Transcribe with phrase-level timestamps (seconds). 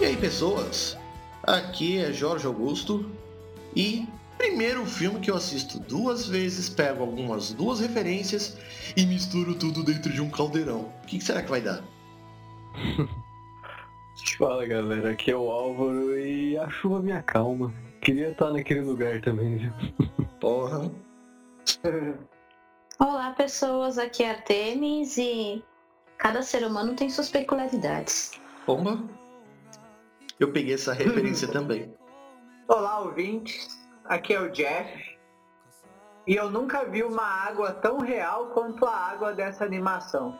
[0.00, 0.98] E aí, pessoas?
[1.42, 3.10] Aqui é Jorge Augusto
[3.74, 4.06] e
[4.36, 8.56] primeiro filme que eu assisto duas vezes, pego algumas duas referências
[8.96, 10.92] e misturo tudo dentro de um caldeirão.
[11.02, 11.82] O que será que vai dar?
[14.38, 17.72] Fala galera, aqui é o Álvaro e a chuva me acalma.
[18.00, 19.72] Queria estar naquele lugar também, viu?
[20.40, 20.90] Porra.
[22.98, 23.96] Olá, pessoas.
[23.96, 25.62] Aqui é Artemis e
[26.18, 28.32] cada ser humano tem suas peculiaridades.
[28.66, 28.98] Pomba?
[30.40, 31.94] Eu peguei essa referência também.
[32.66, 33.86] Olá, ouvintes.
[34.04, 35.16] Aqui é o Jeff.
[36.26, 40.36] E eu nunca vi uma água tão real quanto a água dessa animação.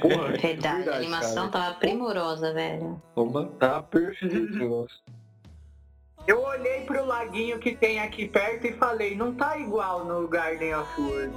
[0.00, 1.66] Porra, Verdade, a animação cara.
[1.66, 3.00] tava primorosa, velho.
[3.14, 3.50] Pomba?
[3.58, 4.86] Tá perfeito.
[6.26, 10.74] Eu olhei pro laguinho que tem aqui perto e falei, não tá igual no Garden
[10.74, 11.34] of World.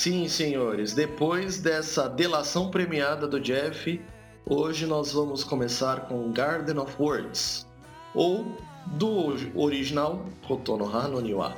[0.00, 4.00] Sim, senhores, depois dessa delação premiada do Jeff,
[4.46, 7.66] hoje nós vamos começar com Garden of Words,
[8.14, 8.56] ou
[8.86, 11.54] do original Kotono no Niwa,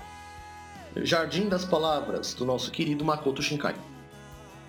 [0.97, 3.77] Jardim das Palavras, do nosso querido Makoto Shinkai.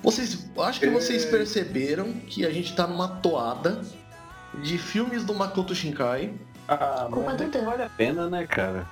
[0.03, 3.81] Vocês, acho que vocês perceberam que a gente tá numa toada
[4.61, 6.31] de filmes do Makoto Shinkai,
[6.67, 8.87] Ah, mas do é vale a pena, né, cara?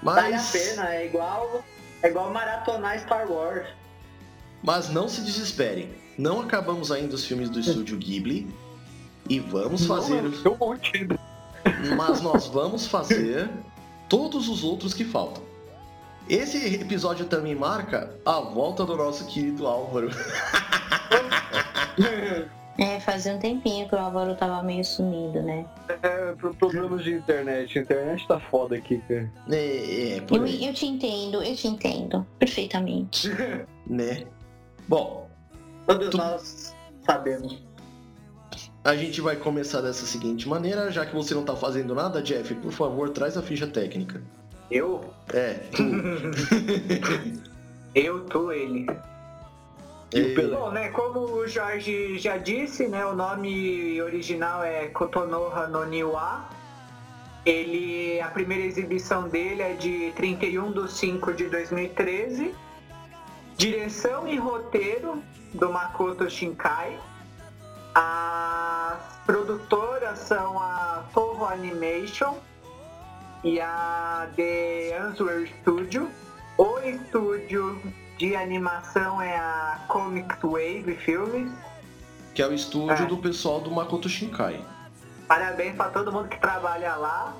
[0.00, 1.64] mas, Vale a pena, é igual,
[2.04, 3.66] é igual maratonar Star Wars.
[4.62, 5.90] mas não se desesperem.
[6.16, 8.46] Não acabamos ainda os filmes do estúdio Ghibli
[9.28, 11.18] e vamos fazer Não, um monte ainda.
[11.96, 13.50] mas nós vamos fazer
[14.08, 15.42] todos os outros que faltam.
[16.28, 20.08] Esse episódio também marca a volta do nosso querido Álvaro.
[22.76, 25.64] É, fazia um tempinho que o Álvaro tava meio sumido, né?
[26.02, 27.78] É, por problemas de internet.
[27.78, 29.30] A internet tá foda aqui, cara.
[29.50, 33.28] É, é, por Eu, eu te entendo, eu te entendo perfeitamente.
[33.86, 34.24] né?
[34.88, 35.28] Bom,
[35.86, 36.74] Todos Tu- nós
[37.06, 37.62] sabemos.
[38.82, 42.52] a gente vai começar dessa seguinte maneira, já que você não tá fazendo nada, Jeff,
[42.56, 44.20] por favor, traz a ficha técnica.
[44.70, 45.00] Eu?
[45.32, 45.82] É, tu.
[47.94, 48.86] Eu, tu, ele.
[50.14, 50.32] E?
[50.46, 56.48] Bom, né, como o Jorge já disse, né, o nome original é Kotonoha no Niwa.
[57.44, 62.54] Ele, a primeira exibição dele é de 31 de 5 de 2013.
[63.56, 65.20] Direção e roteiro
[65.52, 66.96] do Makoto Shinkai.
[67.92, 72.36] As produtoras são a Toho Animation
[73.42, 76.08] e a The Answer Studio.
[76.56, 77.82] O estúdio
[78.28, 81.52] de animação é a Comics Wave Filmes.
[82.34, 83.06] que é o estúdio É.
[83.06, 84.60] do pessoal do Makoto Shinkai,
[85.28, 87.34] Parabéns para todo mundo que trabalha lá.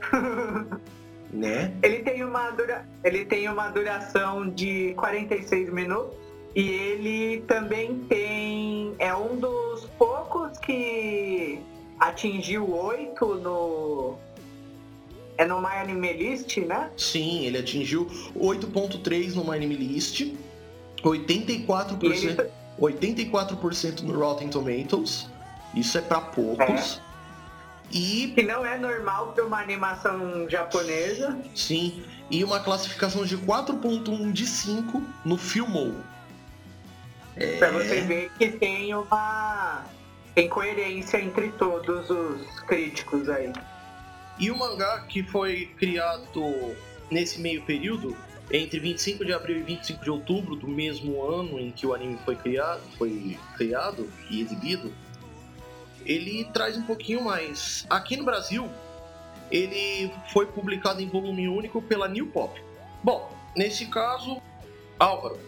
[1.32, 1.72] né?
[1.82, 2.84] Ele tem uma dura...
[3.02, 6.12] ele tem uma duração de 46 minutos
[6.54, 11.60] e ele também tem é um dos poucos que
[11.98, 14.16] atingiu 8 no
[15.36, 16.90] é no My Anime List, né?
[16.96, 18.06] Sim, ele atingiu
[18.36, 20.36] 8.3 no My Anime List, E
[21.02, 22.50] 84%, ele
[22.80, 25.28] 84% no Rotten Tomatoes.
[25.74, 27.00] Isso é pra poucos.
[27.90, 31.38] E que não é normal para uma animação japonesa.
[31.54, 35.94] sim, e uma classificação de 4.1 de 5 no Filmou.
[37.58, 39.84] Pra você ver que tem uma.
[40.34, 43.52] Tem coerência entre todos os críticos aí.
[44.38, 46.74] E o mangá que foi criado
[47.10, 48.16] nesse meio período,
[48.50, 52.18] entre 25 de abril e 25 de outubro do mesmo ano em que o anime
[52.24, 54.92] foi criado, foi criado e exibido,
[56.04, 57.86] ele traz um pouquinho mais.
[57.88, 58.68] Aqui no Brasil,
[59.50, 62.60] ele foi publicado em volume único pela New Pop.
[63.02, 64.40] Bom, nesse caso,
[64.98, 65.38] Álvaro,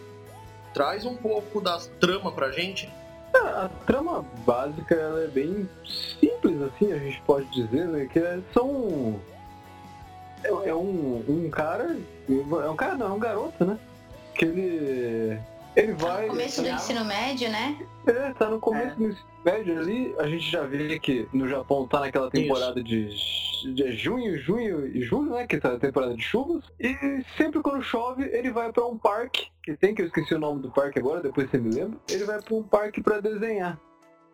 [0.73, 2.89] traz um pouco da trama pra gente.
[3.33, 8.07] A trama básica é bem simples, assim, a gente pode dizer, né?
[8.11, 9.19] Que é- são.
[10.43, 11.97] É, é um, um cara.
[12.29, 13.77] É um cara não, é um garoto, né?
[14.35, 15.39] Que ele.
[15.75, 16.27] Ele vai.
[16.27, 17.77] Começo do ensino médio, né?
[18.07, 20.15] É, tá no começo do ensino médio ali.
[20.17, 23.09] A gente já vê que no Japão tá naquela temporada de,
[23.73, 25.45] de junho, junho e julho, né?
[25.45, 26.63] Que tá a temporada de chuvas.
[26.79, 26.95] E
[27.37, 30.61] sempre quando chove, ele vai pra um parque, que tem, que eu esqueci o nome
[30.61, 31.99] do parque agora, depois você me lembra.
[32.09, 33.79] Ele vai pra um parque pra desenhar.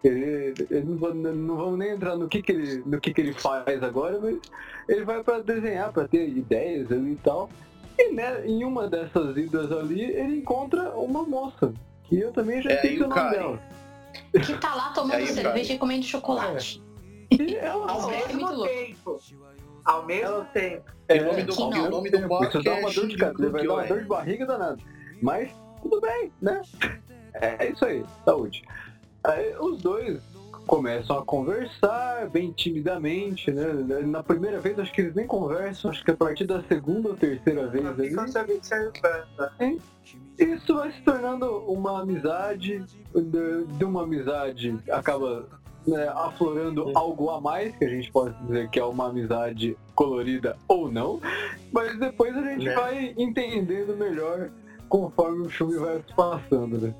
[0.04, 3.22] Ele, ele não, vou- não vamos nem entrar no que, que, ele, no que, que
[3.22, 4.38] ele faz agora, mas
[4.90, 7.50] ele vai pra desenhar, pra ter ideias ali e tal.
[7.98, 11.74] E né, em uma dessas idas ali, ele encontra uma moça.
[12.04, 13.60] Que eu também já É sei o nome dela.
[14.46, 15.26] Que tá lá tomando cara.
[15.28, 16.84] cerveja e comendo chocolate.
[17.32, 18.68] E ela, Ao é mesmo muito louco.
[18.74, 19.20] tempo.
[19.86, 20.92] Ao mesmo tempo.
[21.10, 23.66] E o nome do, o nome do Isso dá é uma dor de cabeça, vai
[23.66, 24.78] dar uma dor de barriga danada.
[25.22, 25.50] Mas
[25.82, 26.62] tudo bem, né?
[27.34, 28.64] É isso aí, saúde.
[29.24, 30.22] Aí os dois
[30.68, 33.74] começam a conversar bem timidamente, né?
[34.06, 37.16] Na primeira vez acho que eles nem conversam, acho que a partir da segunda ou
[37.16, 38.10] terceira vez ali.
[38.10, 39.52] Ficam se observando.
[40.38, 42.84] Isso vai se tornando uma amizade,
[43.14, 45.48] de, uma amizade acaba
[45.86, 50.58] né, aflorando algo a mais, que a gente pode dizer que é uma amizade colorida
[50.68, 51.20] ou não,
[51.72, 52.74] mas depois a gente Né.
[52.74, 54.50] vai entendendo melhor
[54.98, 56.94] conforme o filme vai se passando, né?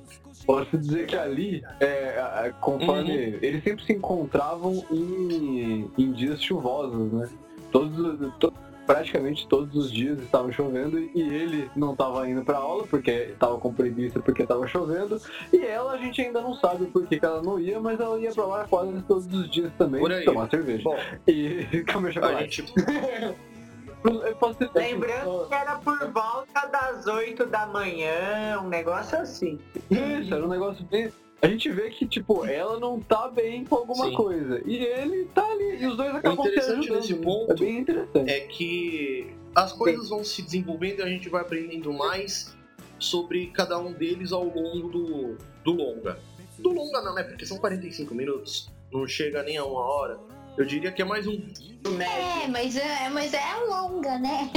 [0.48, 6.42] Posso dizer que ali, é, a- a- conforme eles sempre se encontravam em, em dias
[6.42, 7.30] chuvosos, né?
[7.72, 8.52] Todos, os- to-
[8.88, 13.60] praticamente todos os dias estavam chovendo e ele não estava indo para aula porque estava
[13.60, 15.22] com preguiça porque estava chovendo
[15.54, 18.20] e ela a gente ainda não sabe por que, que ela não ia, mas ela
[18.20, 20.98] ia para lá quase todos os dias também tomar cerveja Bom,
[21.28, 22.62] e comer a chocolate.
[22.62, 22.74] gente.
[24.76, 29.60] Lembrando que era por volta das 8 da manhã, um negócio assim.
[29.90, 31.12] Isso, era um negócio bem.
[31.42, 34.14] A gente vê que, tipo, ela não tá bem com alguma Sim.
[34.14, 34.62] coisa.
[34.66, 35.82] E ele tá ali.
[35.82, 36.96] E os dois acabam se interessante ajudando.
[36.96, 37.22] nesse né?
[37.22, 38.32] ponto É bem interessante.
[38.32, 42.56] é que as coisas vão se desenvolvendo e a gente vai aprendendo mais
[42.98, 46.18] sobre cada um deles ao longo do, do longa.
[46.60, 47.24] Do longa não, né?
[47.24, 50.20] Porque são 45 minutos, não chega nem a uma hora.
[50.58, 51.42] Eu diria que é mais um.
[52.02, 54.50] É, mas é, mas é longa, né?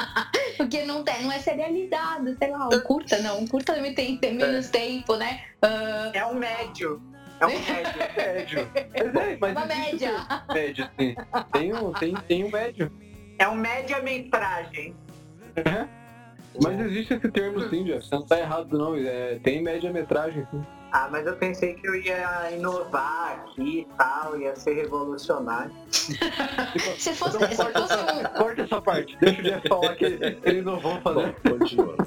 [0.56, 3.40] Porque não, tem, não é serializado, sei lá, um curta não.
[3.40, 5.42] Um curta também tem, tem menos tempo, né?
[5.62, 7.02] Ah, É um médio.
[7.40, 7.98] É um médio.
[8.16, 8.70] médio.
[9.12, 10.12] Mas é, mas uma média.
[10.48, 11.14] o Médio, sim.
[11.52, 12.92] Tem um, tem, tem um médio.
[13.38, 14.96] É um média-metragem.
[16.62, 18.06] Mas existe esse termo sim, Jeff.
[18.06, 18.94] Você não tá errado, não.
[18.96, 20.62] É, tem média-metragem, sim.
[20.92, 25.72] Ah, mas eu pensei que eu ia inovar aqui e tal, ia ser revolucionário.
[25.90, 28.20] Se fosse, Então, se corta, fosse um.
[28.20, 29.16] essa, corta essa parte.
[29.20, 30.04] Deixa o Jeff falar que
[30.44, 31.34] eles não vão Bom, fazer.
[31.42, 32.06] continuando.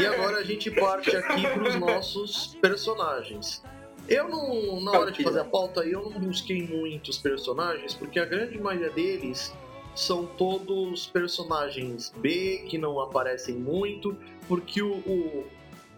[0.00, 3.62] E agora a gente parte aqui para os nossos personagens.
[4.08, 8.24] Eu não, na hora de fazer a pauta, eu não busquei muitos personagens, porque a
[8.24, 9.52] grande maioria deles
[9.96, 14.16] são todos personagens B que não aparecem muito,
[14.46, 14.94] porque o.
[14.98, 15.46] o-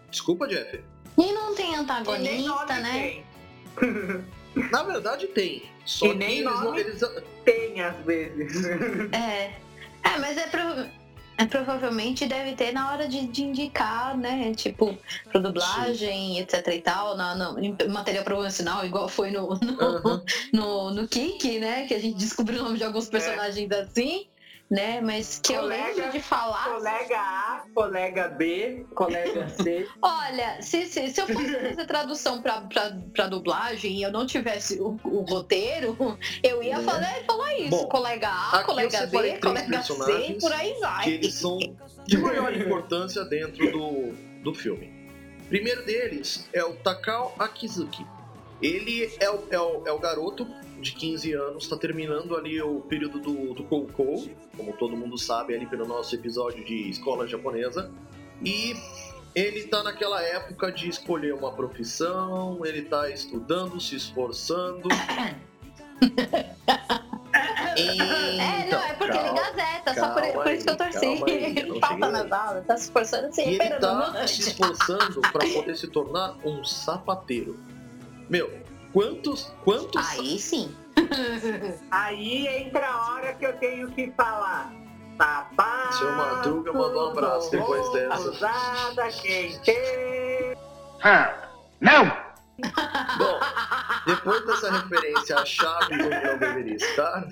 [0.09, 0.81] Desculpa, Jeff.
[1.17, 2.91] E não tem nem antagonista, nome né?
[2.91, 3.25] tem.
[4.71, 5.63] Na verdade tem.
[5.85, 7.01] Só E que nem eles, não- eles-
[7.45, 8.65] Tem às vezes.
[9.13, 9.53] É.
[10.03, 10.89] É, mas é, pro-
[11.39, 14.53] é provavelmente deve ter na hora de, de indicar, né?
[14.53, 14.97] Tipo,
[15.31, 17.55] pra dublagem, etc e tal, na,
[17.89, 20.23] material promocional, igual foi no, no, Aham.
[20.53, 21.87] no, no Kik, né?
[21.87, 24.27] Que a gente descobriu o nome de alguns personagens assim,
[24.69, 25.01] né?
[25.01, 26.65] Mas que eu Colega- lembro de falar.
[26.75, 29.87] Colega A, colega B, colega C.
[30.01, 34.25] Olha, se, se, se eu fosse fazer tradução pra, pra, pra dublagem e eu não
[34.25, 35.97] tivesse o, o roteiro,
[36.43, 36.83] eu ia Né?
[36.83, 37.69] falar, falar isso.
[37.71, 41.03] Bom, colega A, eu colega B, colega C, por aí vai.
[41.03, 41.57] que eles são
[42.05, 44.13] de maior importância dentro do,
[44.43, 44.93] do filme.
[45.47, 48.05] Primeiro deles é o Takao Akizuki.
[48.61, 50.45] Ele é o, é o, é o garoto
[50.79, 55.53] de 15 anos, está terminando ali o período do, do Koukou, como todo mundo sabe
[55.55, 57.91] ali pelo nosso episódio de escola japonesa.
[58.43, 58.73] E
[59.35, 64.87] ele tá naquela época de escolher uma profissão, ele tá estudando, se esforçando.
[67.75, 69.41] É, Então, não, é porque ele calma.
[69.41, 70.99] gazeta, só por, calma por isso que eu torci.
[70.99, 74.41] calma aí, Ele falta cheguei nas aulas, tá se esforçando assim, E ele tá se
[74.41, 77.57] esforçando para poder se tornar um sapateiro.
[78.29, 78.51] Meu,
[78.93, 79.53] quantos.
[79.63, 80.07] Quantos.
[80.11, 80.75] Aí sim.
[81.91, 84.73] Aí entra a hora que eu tenho que falar.
[85.17, 85.97] Sapato.
[85.97, 88.29] Seu Madruga mandou um abraço depois dessa.
[88.29, 89.71] Usada quente.
[93.17, 93.39] Bom,
[94.05, 97.23] depois dessa referência à chave onde não deveria estar,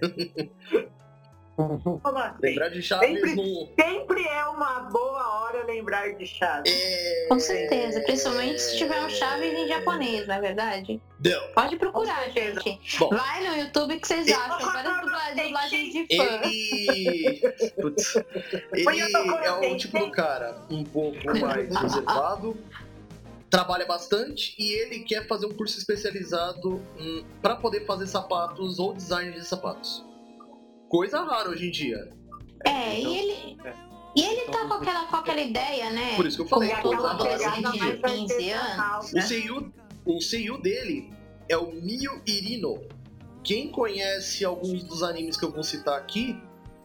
[0.00, 0.90] Como assim?
[2.42, 3.68] Lembrar de Chaves Sempre- no.
[3.78, 6.72] Sempre é uma boa hora lembrar de Chaves.
[6.72, 7.26] É...
[7.28, 11.00] Com certeza, principalmente se tiver um Chaves em japonês, não é verdade?
[11.24, 11.48] Não.
[11.54, 12.80] Pode procurar, gente.
[12.98, 13.10] Bom.
[13.10, 16.40] Vai no YouTube que vocês acham várias dubla- dublagens de fã.
[16.48, 17.40] Ele.
[17.80, 18.16] Putz.
[18.72, 19.00] Ele
[19.44, 22.56] é um tipo do cara um pouco mais reservado,
[23.50, 26.80] trabalha bastante e ele quer fazer um curso especializado
[27.42, 30.04] para poder fazer sapatos ou design de sapatos.
[30.90, 32.10] Coisa rara hoje em dia.
[32.66, 33.56] É, e ele.
[34.16, 36.16] E ele tá com aquela, com aquela ideia, né?
[36.16, 37.96] Por isso que eu Como falei, todo coisa em dia.
[37.96, 39.12] de 15 anos.
[39.14, 39.72] O CEO,
[40.04, 41.08] o CEO dele
[41.48, 42.82] é o Mio Irino.
[43.44, 46.36] Quem conhece alguns dos animes que eu vou citar aqui,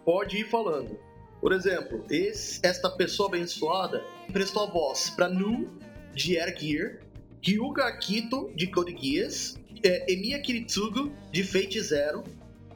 [0.05, 0.99] pode ir falando.
[1.41, 5.67] Por exemplo, esse- esta pessoa abençoada emprestou a voz para Nu,
[6.13, 6.99] de Air Gear,
[7.43, 12.23] Ryuga Akito, de Code Geass, é, Emiya Kiritsugu, de Fate Zero,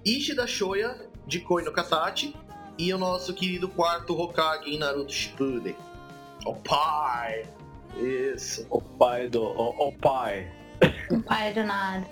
[0.04, 2.36] Ishida Shoya, de Koi no Katachi,
[2.78, 5.76] e o nosso querido quarto Hokage em Naruto Shippuden.
[6.46, 7.46] O pai!
[7.98, 8.66] Isso.
[8.70, 9.44] O pai do.
[9.44, 10.50] O, o pai.
[11.10, 12.06] Não pai do nada.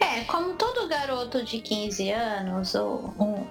[0.00, 3.46] É, como todo garoto de 15 anos, o- um,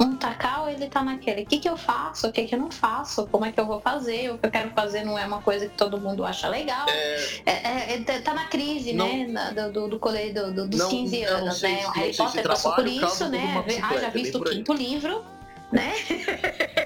[0.00, 1.42] um Takao, ele tá naquele.
[1.42, 2.28] O que, que eu faço?
[2.28, 3.26] O que, que eu não faço?
[3.28, 4.30] Como é que eu vou fazer?
[4.30, 6.86] O que eu quero fazer não é uma coisa que todo mundo acha legal.
[6.88, 9.26] É, é, é, tá na crise, Não- né?
[9.26, 11.86] na- do, do, do do- do- dos Não- 15 eu não anos, né?
[11.86, 13.64] O Harry Potter passou por isso, né?
[13.82, 15.24] Ah, já visto o quinto livro,
[15.72, 15.92] né?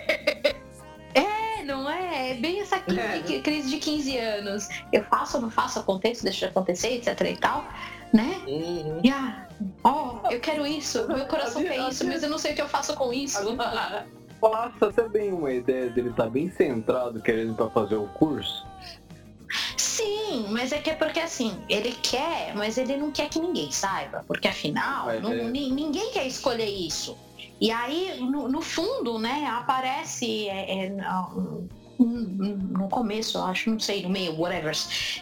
[2.30, 3.18] É, bem essa crise, É.
[3.18, 4.68] de- crise de 15 anos.
[4.92, 7.64] Eu faço ou não faço, aconteço, deixa acontecer, etc e tal,
[8.12, 8.40] né?
[8.46, 9.00] Uhum.
[9.02, 9.48] E ah,
[9.84, 12.68] ó, eu quero isso, meu coração quer isso, mas eu não sei o que eu
[12.68, 13.38] faço com isso.
[14.40, 18.66] Passa até bem uma ideia dele tá bem centrado querendo pra fazer o curso.
[19.76, 23.70] Sim, mas é que é porque assim, ele quer, mas ele não quer que ninguém
[23.70, 27.18] saiba, porque afinal, Mas não- é- ni- ninguém quer escolher isso.
[27.60, 30.96] E aí, no, no fundo, né, aparece é, é,
[32.04, 34.74] no, começo, eu acho, não sei, no meio, whatever,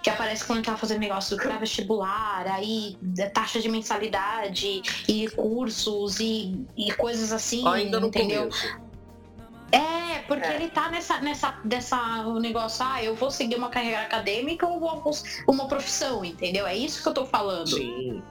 [0.03, 5.29] que aparece quando ele tá fazendo negócio do pré-vestibular, aí da taxa de mensalidade e
[5.31, 8.43] cursos e, e coisas assim, Ainda no entendeu?
[8.43, 8.89] começo.
[9.71, 10.55] É, porque É.
[10.55, 14.81] ele tá nessa, nessa dessa o negócio, ah, eu vou seguir uma carreira acadêmica ou
[14.81, 15.13] vou
[15.47, 16.67] uma profissão, entendeu?
[16.67, 17.69] É isso que eu tô falando.
[17.69, 18.23] Sim.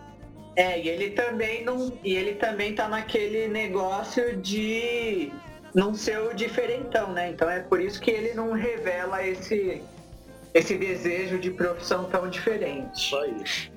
[0.56, 1.94] É, e ele também não.
[2.04, 5.32] E ele também tá naquele negócio de
[5.78, 7.30] não ser o diferentão, né?
[7.30, 9.84] Então é por isso que ele não revela esse,
[10.52, 13.12] esse desejo de profissão tão diferente.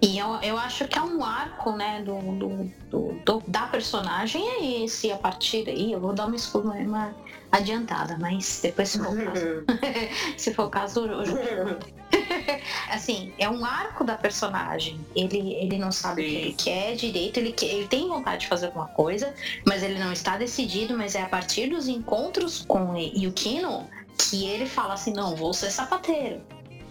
[0.00, 4.42] E eu, eu acho que é um arco, né, do, do, do- do- da personagem
[4.48, 7.14] é esse, a partir daí, eu vou dar uma, uma
[7.52, 9.64] adiantada, mas depois se for o caso,
[10.38, 11.78] se for o caso, eu, eu-
[12.90, 15.00] assim, é um arco da personagem.
[15.14, 16.36] Ele, ele não sabe o que Sim.
[16.36, 19.34] ele quer direito, ele, quer, ele tem vontade de fazer alguma coisa,
[19.66, 24.66] mas ele não está decidido, mas é a partir dos encontros com Yukino que ele
[24.66, 26.40] fala assim, não, vou ser sapateiro.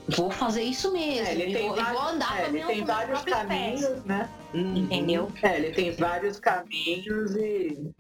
[0.10, 1.28] Vou fazer isso mesmo.
[1.28, 3.22] É, ele e tem vou, e vou vários, andar é, com a ele tem vários
[3.22, 3.82] próprios pés.
[3.82, 4.30] caminhos, né?
[4.54, 4.76] Uhum.
[4.78, 5.32] Entendeu?
[5.44, 7.92] É, ele tem vários caminhos e.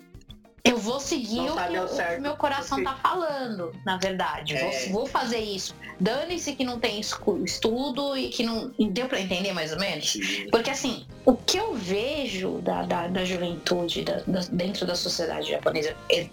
[0.63, 4.54] Eu vou seguir Não o que o que meu coração você- tá falando, na verdade.
[4.58, 4.89] Vou- É.
[4.89, 5.74] Vou, fazer isso.
[6.00, 8.72] Dane-se que não tem estudo e que não.
[8.92, 10.12] Deu pra entender mais ou menos?
[10.12, 10.48] Sim.
[10.51, 15.50] Porque assim, o que eu vejo da, da, da juventude da- da- dentro da sociedade
[15.50, 16.28] japonesa, é-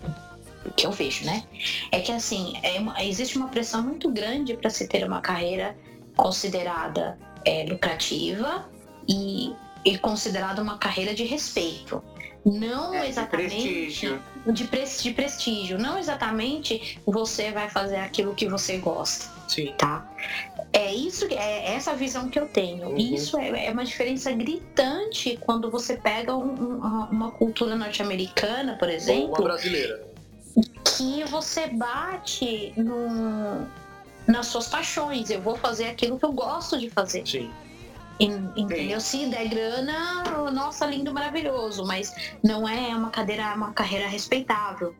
[0.64, 1.44] o que eu vejo, né?
[1.92, 5.76] É que assim, é uma- existe uma pressão muito grande para se ter uma carreira
[6.16, 8.68] considerada é, lucrativa
[9.08, 9.52] e,
[9.84, 12.02] e considerada uma carreira de respeito.
[12.46, 14.22] Não É, de exatamente prestígio.
[14.46, 15.78] de, pres- de prestígio.
[15.78, 19.74] Não exatamente você vai fazer aquilo que você gosta Sim.
[19.76, 20.08] tá?
[20.72, 22.90] É isso, é essa visão que eu tenho.
[22.90, 22.96] Uhum.
[22.96, 28.86] Isso é, é uma diferença gritante quando você pega um- um- uma cultura norte-americana, por
[28.88, 30.06] Ou uma exemplo, brasileira.
[30.96, 33.66] que você bate no,
[34.26, 35.30] nas suas paixões.
[35.30, 37.26] Eu vou fazer aquilo que eu gosto de fazer.
[37.26, 37.50] Sim.
[38.18, 39.00] En- Entendeu?
[39.00, 44.94] Se der grana, nossa, lindo, maravilhoso, mas não é uma cadeira, uma carreira respeitável.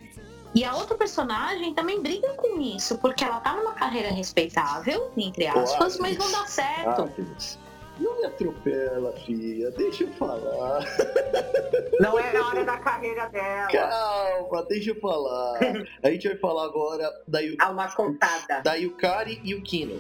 [0.55, 5.47] E a outra personagem também briga com isso, porque ela tá numa carreira respeitável, entre
[5.47, 6.03] aspas, Claro.
[6.03, 7.03] mas não dá certo.
[7.03, 7.67] Ah.
[7.99, 9.71] Não me atropela, filha.
[9.71, 10.85] Deixa eu falar.
[11.99, 13.69] Não é a hora da carreira dela.
[13.69, 15.59] Calma, deixa eu falar.
[16.05, 18.61] A gente vai falar agora da, Yu- Há uma contada.
[18.63, 19.99] da Yukari Yukino.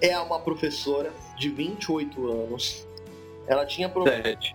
[0.00, 2.86] É uma professora de 28 anos.
[3.46, 4.04] Ela tinha pro...
[4.04, 4.54] 27.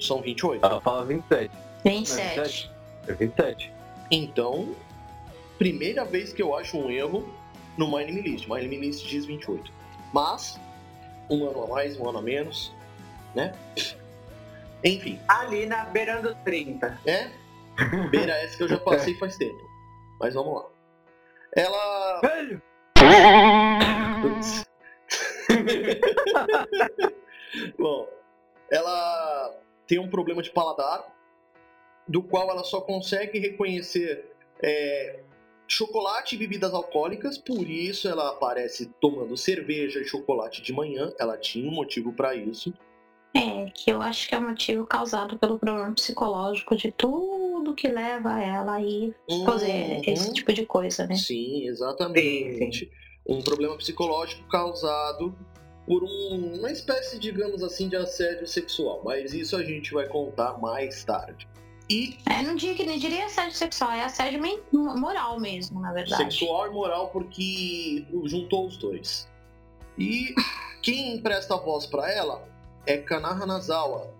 [0.00, 0.64] São 28.
[0.64, 1.50] Ela fala 27.
[1.84, 2.70] 27.
[3.06, 3.72] É 27.
[4.10, 4.74] Então,
[5.58, 7.28] primeira vez que eu acho um erro
[7.76, 8.48] no My Name List.
[8.48, 9.72] My Name List diz 28.
[10.12, 10.58] Mas,
[11.30, 12.72] um ano a mais, um ano a menos,
[13.34, 13.52] né?
[14.82, 17.00] Enfim, Ali na beirando 30.
[17.06, 17.30] é.
[18.10, 19.58] Beira essa que eu já passei faz tempo.
[20.20, 20.64] Mas vamos lá.
[21.56, 22.20] Ela.
[22.20, 22.62] Velho!
[24.28, 24.64] Putz.
[27.78, 28.08] Bom,
[28.70, 29.54] ela
[29.86, 31.12] tem um problema de paladar,
[32.08, 34.30] do qual ela só consegue reconhecer
[34.62, 35.20] é,
[35.66, 41.12] chocolate e bebidas alcoólicas, por isso ela aparece tomando cerveja e chocolate de manhã.
[41.18, 42.72] Ela tinha um motivo para isso.
[43.36, 47.88] É, que eu acho que é o motivo causado pelo problema psicológico de tudo que
[47.88, 49.14] leva ela a ir
[49.44, 50.02] fazer Uhum.
[50.06, 51.16] esse tipo de coisa, né?
[51.16, 52.90] Sim, exatamente.
[53.26, 55.34] Um problema psicológico causado
[55.86, 59.02] por um- uma espécie, digamos assim, de assédio sexual.
[59.04, 61.46] Mas isso a gente vai contar mais tarde.
[61.90, 64.40] E É, não diria, não diria assédio sexual, é assédio
[64.72, 66.22] moral mesmo, na verdade.
[66.22, 69.28] sexual e moral porque juntou os dois.
[69.98, 70.34] E
[70.82, 72.42] quem empresta a voz pra ela
[72.86, 74.10] é Kana Hanazawa.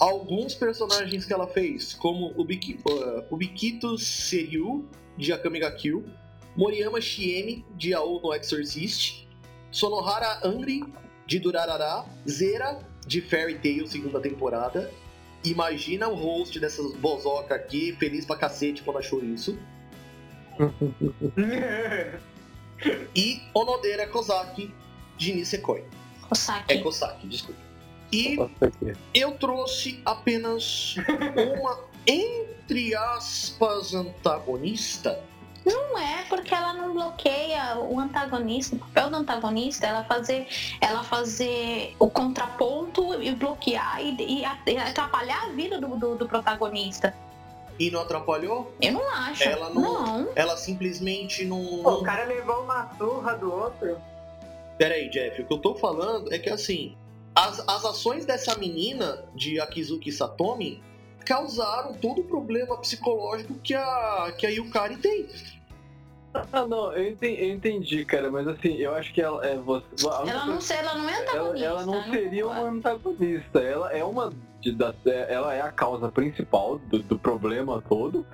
[0.00, 4.84] Alguns personagens que ela fez, como o, Biki, uh, o Bikito Seryu,
[5.16, 6.04] de Akame ga Kill,
[6.56, 9.26] Moriyama Shiemi, de Ao no Exorcist,
[9.70, 10.84] Sonohara Angry,
[11.26, 14.90] de Durarara, Zera, de Fairy Tail, segunda temporada.
[15.44, 19.58] Imagina o host dessas bozoca aqui, feliz pra cacete quando achou isso.
[23.16, 24.72] e Onodera Kozaki
[25.16, 25.84] de Nisekoi.
[26.28, 26.74] Kosaki.
[26.74, 27.60] É Kosaki, desculpa.
[28.12, 28.92] E aqui.
[29.14, 30.94] eu trouxe apenas
[31.58, 35.18] uma, entre aspas, antagonista.
[35.64, 38.74] Não é porque ela não bloqueia o antagonista.
[38.76, 40.46] O papel do antagonista é ela fazer,
[40.80, 47.14] ela fazer o contraponto e bloquear e, e atrapalhar a vida do, do- do protagonista.
[47.78, 48.74] E não atrapalhou?
[48.80, 49.44] Eu não acho.
[49.44, 50.28] Ela não- não.
[50.34, 51.82] Ela simplesmente não.
[51.82, 53.96] Pô, o cara levou uma surra do outro.
[54.78, 56.96] Pera aí, Jeff, o que eu tô falando é que assim,
[57.34, 60.82] as, as ações dessa menina de Akizuki Satomi
[61.24, 65.28] causaram todo o problema psicológico que a, que a Yukari tem.
[66.52, 69.84] Ah, não, eu entendi, eu entendi, cara, mas assim, eu acho que ela é você.
[70.02, 71.66] Ela não, coisa- se- ela não é ela, antagonista.
[71.66, 72.08] ela não né?
[72.10, 73.58] seria uma antagonista.
[73.60, 74.32] Ela é uma.
[74.60, 78.26] de- da- é- ela é a causa principal do, do problema todo.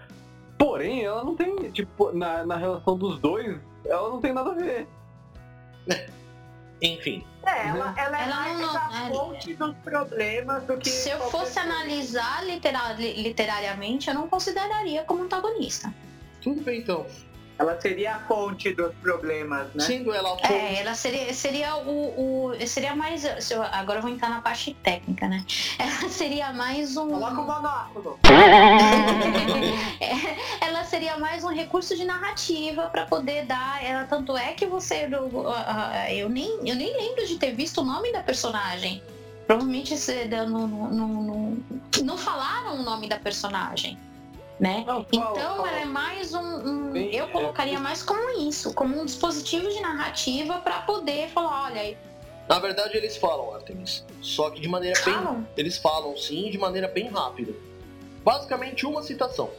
[0.58, 1.56] Porém, ela não tem.
[1.72, 4.86] Tipo, na, na relação dos dois, ela não tem nada a ver.
[6.80, 10.88] Enfim, É, ela, ela é Ela mais não- a é- fonte dos problemas do que.
[10.88, 15.92] Se eu fosse analisar litera- li- literariamente, eu não consideraria como antagonista.
[16.40, 17.04] tudo bem então.
[17.58, 19.84] Ela seria a fonte dos problemas, né?
[19.84, 23.24] Sendo ela a É, ela seria, seria o, o- Seria mais.
[23.50, 25.44] eu- Agora eu vou entrar na parte técnica, né?
[25.78, 27.08] Ela seria mais um.
[27.10, 28.18] Coloca o monóculo.
[30.60, 33.82] Ela seria mais um recurso de narrativa para poder dar.
[33.84, 35.08] Ela tanto é que você,
[35.66, 39.02] ah, eu nem eu nem lembro de ter visto o nome da personagem.
[39.46, 39.94] Provavelmente
[40.46, 41.56] não, não, não,
[42.04, 43.98] não falaram o nome da personagem,
[44.58, 44.84] né?
[44.86, 45.68] Não, Então fala.
[45.68, 49.68] ela é mais um, um- Bem, eu é, colocaria mais como isso, como um dispositivo
[49.68, 51.96] de narrativa para poder falar, olha,
[52.48, 54.04] Na verdade, eles falam, Artemis.
[54.22, 55.14] Só que de maneira bem.
[55.14, 55.46] falam.
[55.56, 57.52] Eles falam sim, de maneira bem rápida.
[58.24, 59.50] Basicamente, uma citação.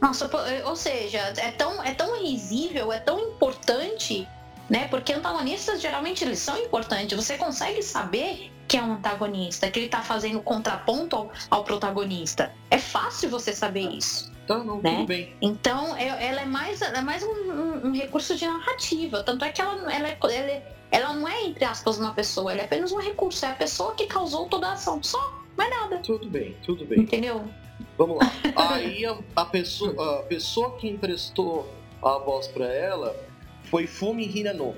[0.00, 0.30] Nossa,
[0.64, 4.26] ou seja, é tão, é tão risível, é tão importante,
[4.68, 4.88] né?
[4.88, 7.16] Porque antagonistas geralmente eles são importantes.
[7.16, 12.52] Você consegue saber que é um antagonista, que ele tá fazendo contraponto ao, ao protagonista.
[12.70, 14.30] É fácil você saber isso.
[14.46, 14.96] Tá, não, Né?
[14.96, 15.34] tudo bem.
[15.40, 19.22] Então, é- ela é mais, é mais um, um- um recurso de narrativa.
[19.22, 22.52] Tanto é que ela, ela, é- ela, é- ela não é, entre aspas, uma pessoa,
[22.52, 23.44] ela é apenas um recurso.
[23.46, 25.02] É a pessoa que causou toda a ação.
[25.02, 25.98] Só, mais nada.
[25.98, 27.00] Tudo bem, tudo bem.
[27.00, 27.44] Entendeu?
[27.96, 28.30] Vamos lá.
[28.74, 33.14] Aí a, a pessoa, a pessoa que emprestou a voz pra ela
[33.70, 34.74] foi Fumi Hinano,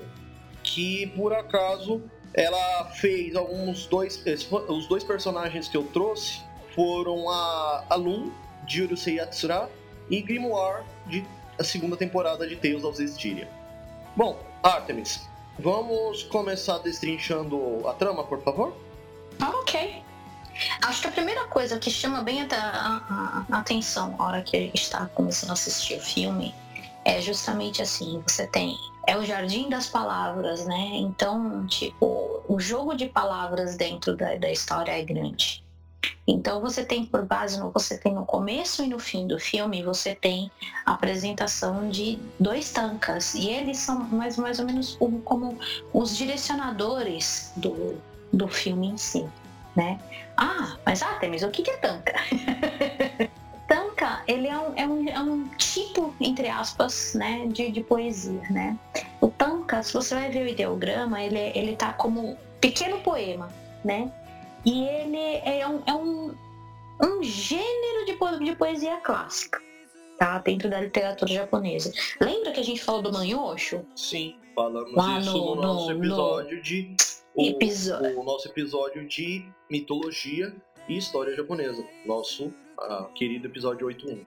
[0.63, 2.01] que por acaso
[2.33, 4.23] ela fez alguns dois.
[4.67, 6.41] Os dois personagens que eu trouxe
[6.75, 8.31] foram a, a Lun,
[8.65, 9.69] de Urusei Yatsura,
[10.09, 11.25] e Grimoire, de
[11.59, 13.47] a segunda temporada de Tales of Zestiria.
[14.15, 15.27] Bom, Artemis,
[15.59, 18.75] vamos começar destrinchando a trama, por favor?
[19.39, 20.01] Ah, ok.
[20.83, 24.55] Acho que a primeira coisa que chama bem a, a- a atenção na hora que
[24.55, 26.53] a gente está começando a assistir o filme
[27.05, 30.91] é justamente assim, você tem é o jardim das palavras, né?
[30.93, 35.63] Então, tipo, o jogo de palavras dentro da, da história é grande.
[36.27, 39.83] Então você tem por base, no, você tem no começo e no fim do filme,
[39.83, 40.51] você tem
[40.85, 43.33] a apresentação de dois tankas.
[43.33, 45.57] E eles são mais, mais ou menos como
[45.93, 47.97] os direcionadores do,
[48.31, 49.27] do filme em si,
[49.75, 49.99] né?
[50.37, 52.13] Ah, mas Artemis, o que é tanka?
[54.27, 58.77] ele é um, é, um, é um tipo, entre aspas, né, de, de poesia, né?
[59.19, 63.49] O tanka, se você vai ver o ideograma, ele, ele tá como pequeno poema,
[63.83, 64.11] né?
[64.65, 66.35] E ele é um, é um,
[67.03, 69.59] um gênero de, po- de poesia clássica,
[70.19, 70.37] tá?
[70.39, 71.91] Dentro da literatura japonesa.
[72.19, 73.85] Lembra que a gente falou do Manyosho?
[73.95, 76.95] Sim, falamos Lá isso no- no, nosso no- episódio de.
[77.33, 78.19] O, Episódio.
[78.19, 80.53] o nosso episódio de mitologia
[80.89, 81.81] e história japonesa.
[82.05, 84.25] Nosso ah, querido episódio 81.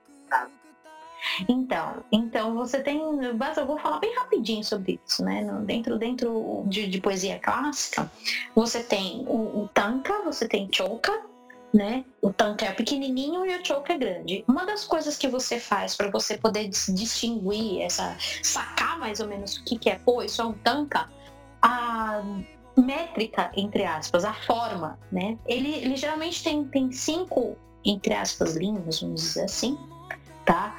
[1.49, 5.43] Então, então você tem, eu vou falar bem rapidinho sobre isso, né?
[5.63, 8.09] Dentro, dentro de, de poesia clássica,
[8.53, 9.69] você tem o, o
[10.23, 11.11] você tem choka,
[11.73, 12.05] né?
[12.21, 14.45] O tanka é pequenininho e o choka é grande.
[14.47, 19.27] Uma das coisas que você faz para você poder dis- distinguir essa, sacar mais ou
[19.27, 21.09] menos o que que é, pô, isso é um tanka,
[21.61, 22.21] a
[22.77, 25.37] métrica entre aspas, a forma, né?
[25.45, 29.77] Ele, ele geralmente tem, tem cinco entre aspas linhas, vamos dizer assim,
[30.45, 30.75] tá?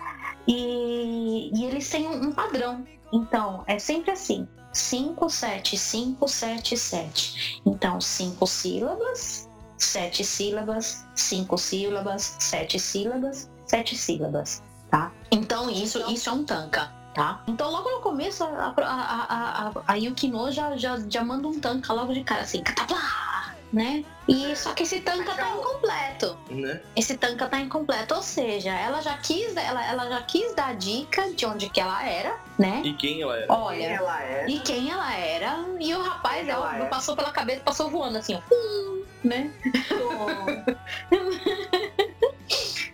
[0.47, 2.87] E, e eles têm um, padrão.
[3.12, 7.62] Então, é sempre assim: 5, 7, 5, 7, 7.
[7.66, 15.12] Então, 5 sílabas, 7 sílabas, 5 sílabas, 7 sílabas, 7 sílabas, tá?
[15.31, 16.95] Então, isso, isso é um tanka.
[17.16, 17.42] Tá?
[17.49, 21.59] Então logo no começo a, a, a, a, a Yukino já, já, já manda um
[21.59, 23.36] tanka logo de cara assim, cataplá,
[23.72, 24.05] né?
[24.29, 26.81] E só que esse tanka tá incompleto Né?
[26.96, 31.33] esse tanca tá incompleto, ou seja, ela já quis, ela, ela já quis dar dica
[31.33, 32.83] de onde que ela era, né?
[32.85, 33.46] E quem ela era?
[33.46, 34.46] Quem Olha, ela é?
[34.48, 38.18] e quem ela era, e o rapaz, Quem ela ela passou pela cabeça, passou voando
[38.18, 39.52] assim, ó, pum, né?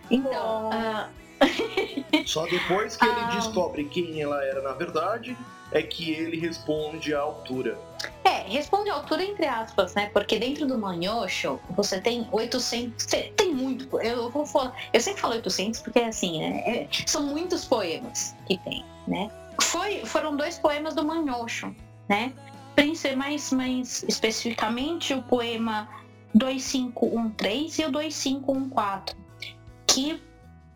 [0.09, 1.09] Então, ah,
[2.25, 3.35] Só depois que ele Ah.
[3.35, 5.35] descobre quem ela era na verdade,
[5.73, 7.77] é que ele responde à altura.
[8.23, 10.09] é, responde à altura entre aspas, né?
[10.13, 15.35] Porque dentro do Manhosho, você tem 800, tem- muito, eu vou falar, eu sempre falo
[15.35, 19.29] 800 porque assim, é- é- são muitos poemas que tem, né?
[19.61, 21.73] Foi, foram dois poemas do Manhosho,
[22.09, 22.33] né?
[23.15, 25.87] Mais, mais especificamente o poema
[26.33, 29.15] 2513 e o 2514,
[29.87, 30.21] que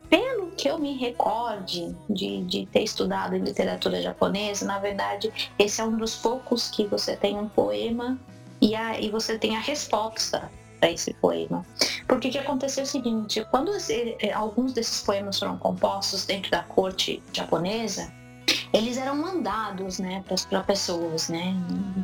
[0.10, 5.82] pelo que eu me recorde de, de ter estudado em literatura japonesa, na verdade, esse
[5.82, 8.18] é um dos poucos que você tem um poema
[8.62, 11.66] e aí você tem a resposta para esse poema.
[12.08, 16.52] Porque o que aconteceu é o seguinte, quando eh, alguns desses poemas foram compostos dentro
[16.52, 18.12] da corte japonesa,
[18.74, 21.56] eles eram mandados, né, para pessoas, né?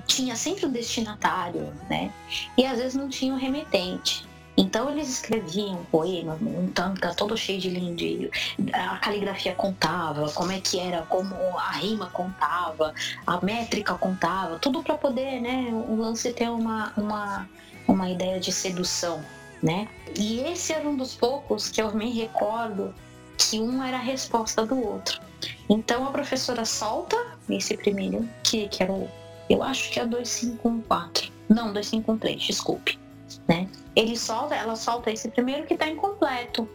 [0.08, 2.12] Tinha sempre um destinatário, né?
[2.58, 4.26] E às vezes não tinha um remetente.
[4.56, 8.30] Então eles escreviam um poema, um tanka todo cheio de lindo,
[8.72, 12.94] a caligrafia contava, como é que era, como a rima contava,
[13.26, 17.50] a métrica contava, tudo para poder, né, o lance ter uma, uma,
[17.88, 19.24] uma ideia de sedução,
[19.62, 19.88] né?
[20.16, 22.94] E esse era um dos poucos que eu me recordo
[23.38, 25.20] que um era a resposta do outro.
[25.68, 27.18] Então a professora solta
[27.50, 29.10] esse primeiro, que, que era o,
[29.50, 33.00] eu acho que é 2514, não, 2513, desculpe,
[33.48, 33.68] né?
[33.96, 36.68] Ele solta, ela solta esse primeiro que tá incompleto.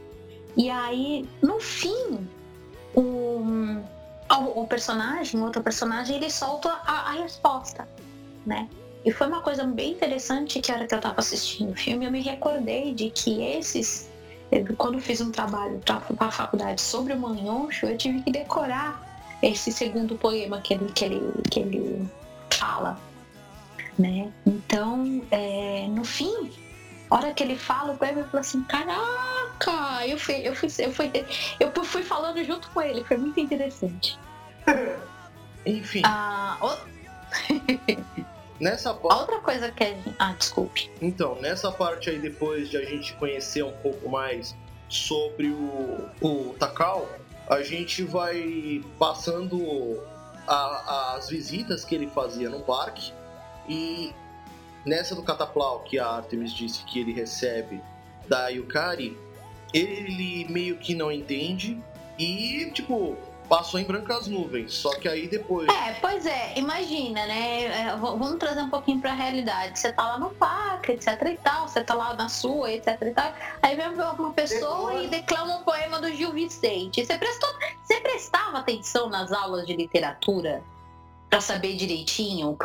[0.57, 2.27] E aí, no fim,
[2.95, 3.43] o,
[4.57, 7.89] o, personagem, outro personagem, ele solta a, a resposta,
[8.45, 8.69] né?
[9.05, 12.05] E foi uma coisa bem interessante que a hora que eu tava assistindo o filme,
[12.05, 14.11] eu me recordei de que esses,
[14.77, 19.01] quando eu fiz um trabalho para a faculdade sobre o Manhosho, eu tive que decorar
[19.43, 22.11] esse segundo poema que ele, que ele, que ele
[22.51, 22.99] fala,
[23.99, 24.33] né?
[24.47, 26.51] Então, é, no fim,
[27.11, 30.69] a hora que ele fala, o poema eu falo assim, caraca, eu fui, eu fui,
[30.79, 31.11] eu fui,
[31.59, 34.19] eu fui falando junto com ele, foi muito interessante.
[35.67, 36.89] Enfim, Ah, o-
[38.61, 39.21] nessa a parte.
[39.21, 39.99] outra coisa que é.
[40.19, 40.91] Ah, desculpe.
[41.01, 44.57] Então, nessa parte aí, depois de a gente conhecer um pouco mais
[44.89, 47.09] sobre o, o Takao,
[47.49, 50.01] a gente vai passando
[50.47, 53.13] a- as visitas que ele fazia no parque.
[53.69, 54.15] E
[54.85, 57.81] nessa do Cataplau, que a Artemis disse que ele recebe
[58.27, 59.17] da Yukari,
[59.73, 61.81] ele meio que não entende
[62.19, 63.17] e, tipo,
[63.49, 64.75] passou em brancas nuvens.
[64.75, 65.69] Só que aí depois.
[65.69, 67.65] É, pois é, imagina, né?
[67.65, 69.79] é, vamos trazer um pouquinho pra realidade.
[69.79, 73.11] Você tá lá no parque, etc e tal, você tá lá na sua, etc e
[73.11, 73.33] tal.
[73.63, 77.05] Aí vem uma pessoa Depois- e declama um poema do Gil Vicente.
[77.05, 77.49] Você, prestou,
[77.83, 80.63] você prestava atenção nas aulas de literatura?
[81.31, 82.57] Pra saber direitinho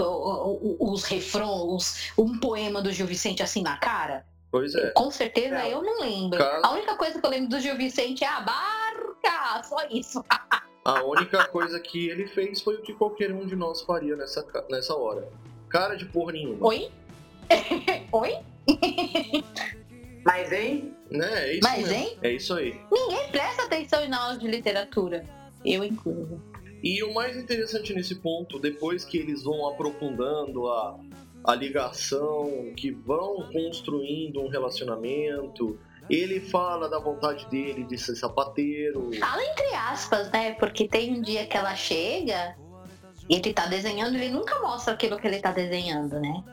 [0.80, 4.26] os refrões, um poema do Gil Vicente assim na cara?
[4.52, 4.92] Pois é.
[4.92, 5.66] Com certeza Não.
[5.66, 6.38] eu não lembro.
[6.40, 10.24] Caso- A única coisa que eu lembro do Gil Vicente é a barca, só isso.
[10.86, 14.46] A única coisa que ele fez foi o que qualquer um de nós faria nessa,
[14.70, 15.30] nessa hora.
[15.70, 16.68] Cara de porra nenhuma.
[16.68, 16.92] Oi?
[18.12, 18.38] Oi?
[20.26, 20.94] Mas, hein?
[21.10, 21.30] Né?
[21.50, 21.94] É isso Mas, mesmo.
[21.96, 22.18] hein?
[22.22, 22.80] É isso aí.
[22.92, 25.26] Ninguém presta atenção na aula de literatura.
[25.66, 26.42] Eu incluso.
[26.84, 31.00] E o mais interessante nesse ponto, depois que eles vão aprofundando a,
[31.46, 39.12] a ligação, que vão construindo um relacionamento, Ele fala da vontade dele de ser sapateiro.
[39.18, 40.52] Fala entre aspas, né?
[40.56, 42.56] Porque tem um dia que ela chega
[43.30, 46.44] e ele tá desenhando, ele nunca mostra aquilo que ele tá desenhando, né?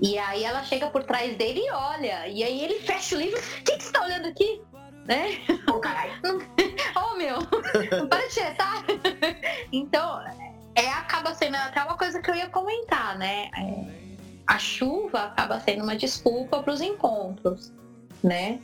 [0.00, 2.28] E aí ela chega por trás dele e olha.
[2.28, 3.38] E aí ele fecha o livro.
[3.38, 4.62] O que, que você tá olhando aqui?
[5.04, 5.40] Né?
[5.68, 6.12] Ô, caralho.
[6.96, 7.36] Oh meu,
[7.96, 8.84] não para de chetar.
[9.72, 10.20] Então,
[10.74, 13.50] é, acaba sendo até uma coisa que eu ia comentar, né?
[13.56, 13.84] É,
[14.46, 17.72] a chuva acaba sendo uma desculpa para os encontros,
[18.22, 18.60] né?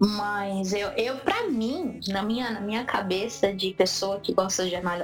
[0.00, 4.76] Mas eu, eu para mim, na minha, na minha cabeça de pessoa que gosta de
[4.76, 5.02] anal-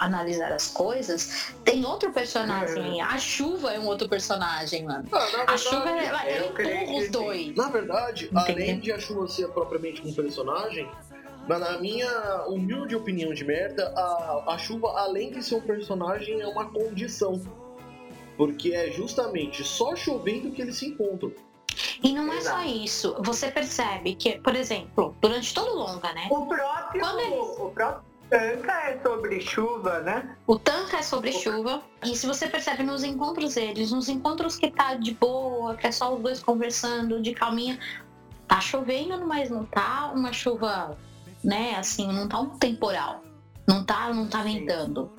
[0.00, 3.00] analisar as coisas, tem outro personagem.
[3.00, 5.08] A chuva é um outro personagem, mano.
[5.12, 7.54] Ah, na A chuva verdade, ela, creio empurra os dois.
[7.54, 8.42] na verdade Entendeu?
[8.64, 10.90] além de a chuva ser propriamente um personagem,
[11.48, 16.40] mas na minha humilde opinião de merda, a, a chuva, além de ser um personagem,
[16.40, 17.40] é uma condição.
[18.36, 21.32] Porque é justamente só chovendo que eles se encontram.
[22.02, 23.14] E não é só isso.
[23.20, 26.28] Você percebe que, por exemplo, durante todo o longa, né?
[26.30, 30.34] O próprio, eles- o próprio Tanca é sobre chuva, né?
[30.46, 31.82] O tanca é sobre chuva.
[32.02, 35.92] E se você percebe nos encontros deles, nos encontros que tá de boa, que é
[35.92, 37.78] só os dois conversando, de calminha,
[38.48, 40.96] tá chovendo, mas não tá uma chuva,
[41.44, 43.22] né, assim, não tá um temporal.
[43.66, 45.10] Não tá, não tá ventando.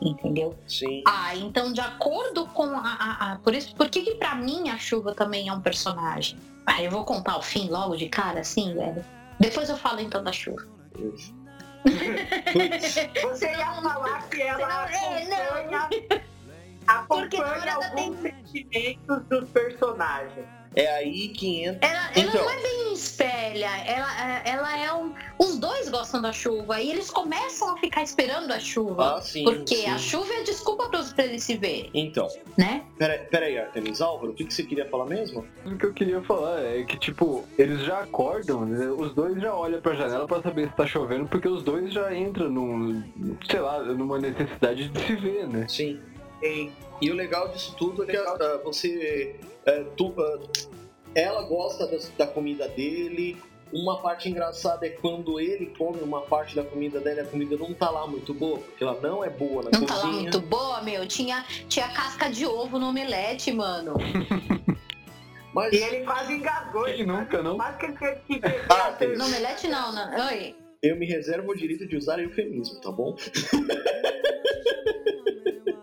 [0.00, 0.56] Entendeu?
[0.68, 1.02] Sim.
[1.06, 2.80] Ah, então de acordo com a.
[2.80, 6.38] a- a- por isso, por que, que pra mim a chuva também é um personagem?
[6.64, 9.04] Ah, eu vou contar o fim logo de cara, assim, velho.
[9.40, 10.64] Depois eu falo então da chuva.
[10.94, 11.32] Putz.
[13.22, 15.88] Você ia falar que ela Não, é, não.
[16.88, 20.46] Acompanha, alguns sentimentos dos personagens.
[20.76, 21.88] É aí que entra.
[21.88, 22.44] Ela, ela Então.
[22.44, 25.12] não é bem espelha, ela, ela é um.
[25.38, 29.16] Os dois gostam da chuva e eles começam a ficar esperando a chuva.
[29.16, 29.44] Ah, sim.
[29.44, 29.86] porque sim.
[29.86, 32.84] a chuva é a desculpa pra, pra eles se verem, Então, né?
[32.98, 35.44] pera, pera aí, Artemis Álvaro, o que, que você queria falar mesmo?
[35.64, 38.86] O que eu queria falar é que, tipo, eles já acordam, né?
[38.88, 42.14] os dois já olham pra janela pra saber se tá chovendo, porque os dois já
[42.14, 43.02] entram num,
[43.50, 45.66] sei lá, numa necessidade de se ver, né?
[45.66, 45.98] Sim.
[46.42, 46.70] E
[47.00, 48.16] E o legal disso tudo é que
[48.64, 49.36] você.
[49.66, 50.38] ah, tu- ah,
[51.14, 53.36] ela gosta das- da, comida dele.
[53.72, 57.54] Uma parte engraçada é quando ele come uma parte da comida dela e a comida
[57.56, 60.22] não tá lá muito boa, porque ela não é boa na Não tá lá cozinha.
[60.22, 61.06] muito boa, meu.
[61.06, 63.94] Tinha, tinha casca de ovo no omelete, mano.
[65.52, 66.88] Mas e ele quase engasgou.
[66.88, 67.56] Ele nunca, não?
[67.56, 70.26] Quase que ele teve que beber Ah, tem- No omelete não, não.
[70.28, 70.54] Oi.
[70.82, 73.14] eu me reservo o direito de usar eufemismo, tá bom?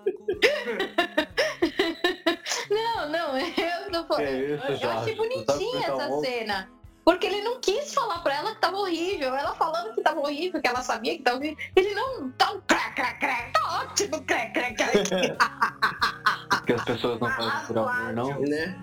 [2.70, 4.28] Não, não, eu não falei.
[4.28, 6.22] É isso, eu achei sabe bonitinha tá essa bom.
[6.22, 6.70] cena.
[7.04, 9.36] Porque ele não quis falar pra ela que tava horrível.
[9.36, 11.58] Ela falando que tava horrível, que ela sabia que tava horrível.
[11.76, 15.38] Ele não, tá um crack, crack, crack, tá ótimo, crack, crack, crack.
[16.66, 18.40] Que as pessoas não fazem por amor, não.
[18.40, 18.76] Né?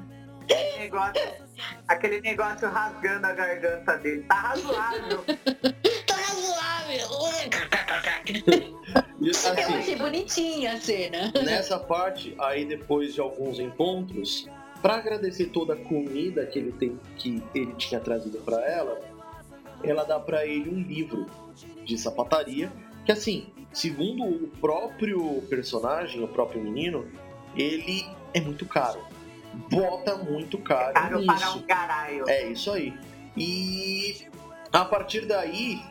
[0.42, 1.12] Aquele negócio,
[1.88, 4.22] aquele negócio rasgando a garganta dele.
[4.22, 5.24] Tá razoável.
[6.06, 7.08] tá razoável.
[9.22, 11.32] E, Eu assim, achei bonitinha a cena.
[11.44, 14.48] nessa parte, aí depois de alguns encontros,
[14.82, 19.00] pra agradecer toda a comida que ele tem, que ele tinha trazido pra ela,
[19.84, 21.26] ela dá pra ele um livro
[21.84, 22.72] de sapataria,
[23.06, 27.06] que assim, segundo o próprio personagem, o próprio menino,
[27.56, 29.00] ele é muito caro.
[29.70, 31.58] Bota muito caro, Caro para nisso.
[31.58, 32.28] um caralho.
[32.28, 32.92] É isso aí.
[33.36, 34.26] E
[34.72, 35.82] a partir daí,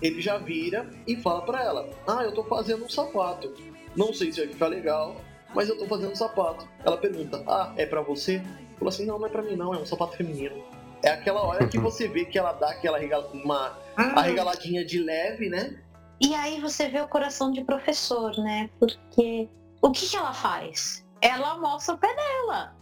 [0.00, 3.52] ele já vira e fala pra ela: Ah, eu tô fazendo um sapato.
[3.96, 5.16] Não sei se vai ficar legal,
[5.54, 6.66] mas eu tô fazendo um sapato.
[6.84, 8.42] Ela pergunta: Ah, é pra você?
[8.78, 10.62] Fala assim: Não, não é pra mim, não, é um sapato feminino.
[11.02, 14.98] É aquela hora que você vê que ela dá aquela arregala- uma Hum, arregaladinha de
[15.02, 15.78] leve, né?
[16.20, 18.68] E aí você vê o coração de professor, né?
[18.78, 19.48] Porque
[19.80, 21.06] o que, que ela faz?
[21.22, 22.76] Ela mostra o pé dela.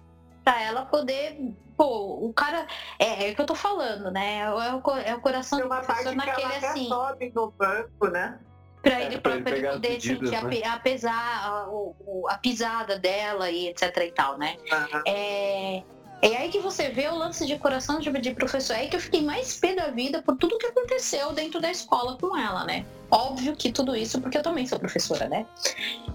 [0.48, 1.36] Pra ela poder.
[1.76, 2.66] Pô, o cara.
[2.98, 4.38] É, é o que eu tô falando, né?
[4.38, 6.88] É o, é o coração tem do uma parte professor ela naquele assim.
[6.88, 8.40] sobe no banco, né?
[8.80, 10.48] Pra É, ele, pra pra, ele poder medidas, sentir a, né?
[10.48, 11.68] pe- a pesar, a,
[12.30, 14.56] a pisada dela e etc e tal, né?
[14.72, 15.02] Aham.
[15.06, 15.82] É,
[16.20, 18.74] é aí que você vê o lance de coração de, de professor.
[18.74, 21.70] É aí que eu fiquei mais pé da vida por tudo que aconteceu dentro da
[21.70, 22.84] escola com ela, né?
[23.10, 25.46] Óbvio que tudo isso porque eu também sou professora, né?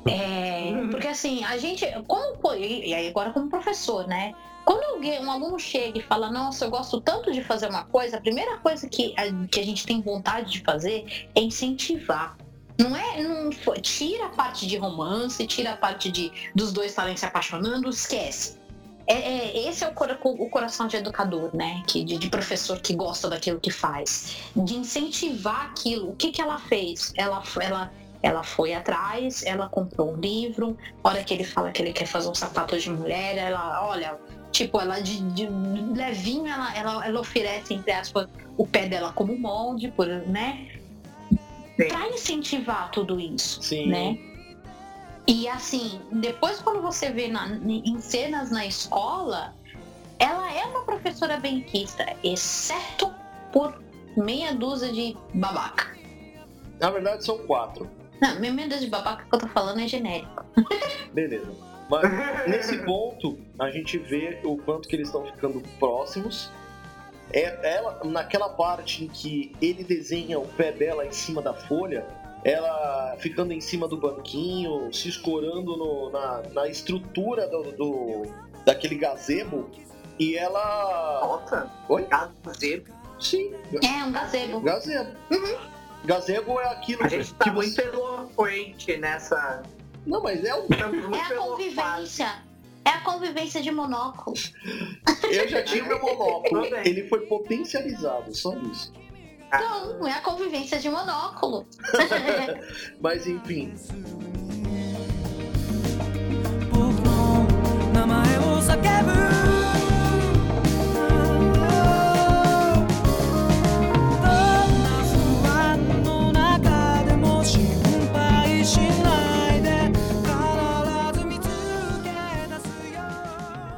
[0.06, 4.34] É, porque assim, a gente, como e aí agora como professor, né?
[4.66, 8.18] Quando alguém, um aluno chega e fala, nossa, eu gosto tanto de fazer uma coisa,
[8.18, 12.38] a primeira coisa que a, que a gente tem vontade de fazer é incentivar.
[12.80, 13.22] Não é.
[13.22, 13.50] Não,
[13.82, 18.63] tira a parte de romance, tira a parte de dos dois estarem se apaixonando, esquece.
[19.06, 21.84] É, é- esse é o, cora- o coração de educador, né?
[21.88, 24.38] Que, de, de professor que gosta daquilo que faz.
[24.56, 26.12] De incentivar aquilo.
[26.12, 27.14] O que, que ela fez?
[27.18, 27.92] Ela, ela
[28.24, 30.78] Ela foi atrás, ela comprou um livro.
[31.04, 34.18] A hora que ele fala que ele quer fazer um sapato de mulher, ela, olha,
[34.50, 35.46] tipo, ela de, de
[35.94, 40.70] levinho, ela, ela, ela oferece, entre aspas, o pé dela como molde, por, né?
[41.76, 43.88] Pra incentivar tudo isso, Sim.
[43.88, 44.18] né?
[45.28, 49.54] E assim, depois quando você vê na- em cenas na escola,
[50.20, 53.14] ela é uma professora benquista, exceto
[53.52, 53.82] por
[54.18, 55.96] meia dúzia de babaca.
[56.80, 57.90] Na verdade, são quatro.
[58.22, 60.44] Não, meia dúzia de babaca que eu tô falando é genérico.
[61.14, 61.52] Beleza.
[61.90, 66.50] Mas nesse ponto, a gente vê o quanto que eles estão ficando próximos.
[67.32, 72.06] É, ela, naquela parte em que ele desenha o pé dela em cima da folha,
[72.44, 78.24] ela ficando em cima do banquinho, se escorando no- na, na estrutura do, do-
[78.66, 79.70] daquele gazebo,
[80.20, 81.20] e ela.
[81.22, 81.72] Volta.
[81.90, 82.06] Oi?
[82.46, 82.92] Gazebo.
[83.20, 83.54] Sim,
[83.84, 84.60] É, um gazebo.
[84.60, 85.12] gazebo.
[86.06, 87.82] Gazebo é aquilo A gente tá que muito você.
[87.84, 89.64] eloquente nessa.
[90.06, 90.66] Não, mas é um.
[90.70, 92.44] Estamos É muito a convivência.
[92.86, 94.36] É a convivência de monóculo.
[95.32, 96.62] Eu já tinha meu monóculo.
[96.70, 96.74] Bem.
[96.86, 98.92] Ele foi potencializado, só isso.
[99.60, 101.68] Não, é a convivência de monóculo.
[103.00, 103.74] Mas enfim.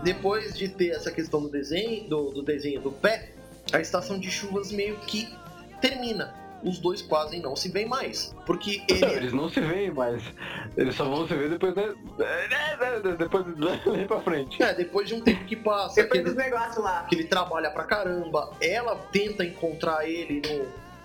[0.04, 3.32] Depois de ter essa questão do desenho, do, do desenho do pé,
[3.74, 5.36] a estação de chuvas meio que
[5.82, 6.34] termina.
[6.64, 8.36] Os dois quase não se veem mais.
[8.46, 9.16] Porque Não, ele.
[9.18, 10.24] eles não se veem, mas
[10.76, 11.94] eles só vão se ver depois, né?
[13.18, 13.46] Depois
[13.86, 14.62] daí pra frente.
[14.64, 17.04] É, depois de um tempo que passa, que Depois dos ele, negócios lá.
[17.04, 20.42] que ele trabalha pra caramba, ela tenta encontrar ele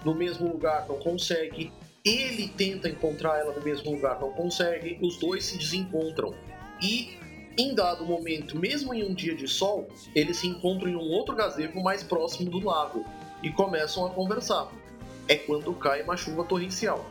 [0.05, 1.71] no, no mesmo lugar, não consegue.
[2.05, 4.99] Ele tenta encontrar ela no mesmo lugar, não consegue.
[5.03, 6.35] Os dois se desencontram.
[6.81, 7.19] E
[7.59, 11.37] em dado momento, mesmo em um dia de sol, eles se encontram em um outro
[11.37, 13.05] gazebo mais próximo do lago
[13.43, 14.69] e começam a conversar.
[15.29, 17.05] É quando cai uma chuva torrencial.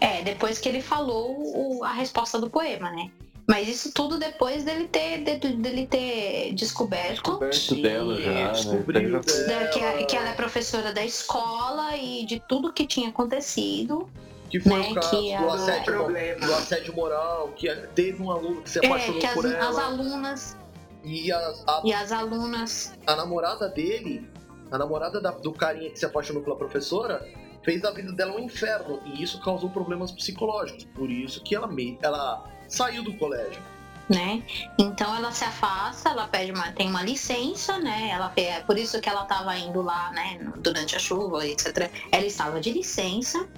[0.00, 1.34] É, depois que ele falou
[1.78, 3.10] o- a resposta do poema, né?
[3.46, 8.52] Mas isso tudo depois dele ter, de- dele ter descoberto Descoberto dela já, né?
[8.52, 13.10] descobriu dela, que, a- que ela é professora da escola e de tudo que tinha
[13.10, 14.08] acontecido.
[14.50, 16.46] que foi né, o caso que do, assédio, Problema.
[16.46, 19.52] do assédio moral, que teve um aluno que se É, apaixonou que as, por as
[19.52, 19.84] ela.
[19.86, 20.56] alunas
[21.02, 22.94] E a, a, e as alunas.
[23.06, 24.24] a namorada dele,
[24.70, 27.26] a namorada da- do carinha que se apaixonou pela professora,
[27.62, 29.00] fez da vida dela um inferno.
[29.06, 30.84] E isso causou problemas psicológicos.
[30.94, 33.60] Por isso que ela, meio, ela saiu do colégio.
[34.06, 34.42] né?
[34.78, 38.10] Então ela se afasta, ela pede uma, tem uma licença, né?
[38.10, 40.38] Ela é por isso que ela estava indo lá, né?
[40.58, 41.90] Durante a chuva, etc.
[42.12, 43.48] Ela estava de licença.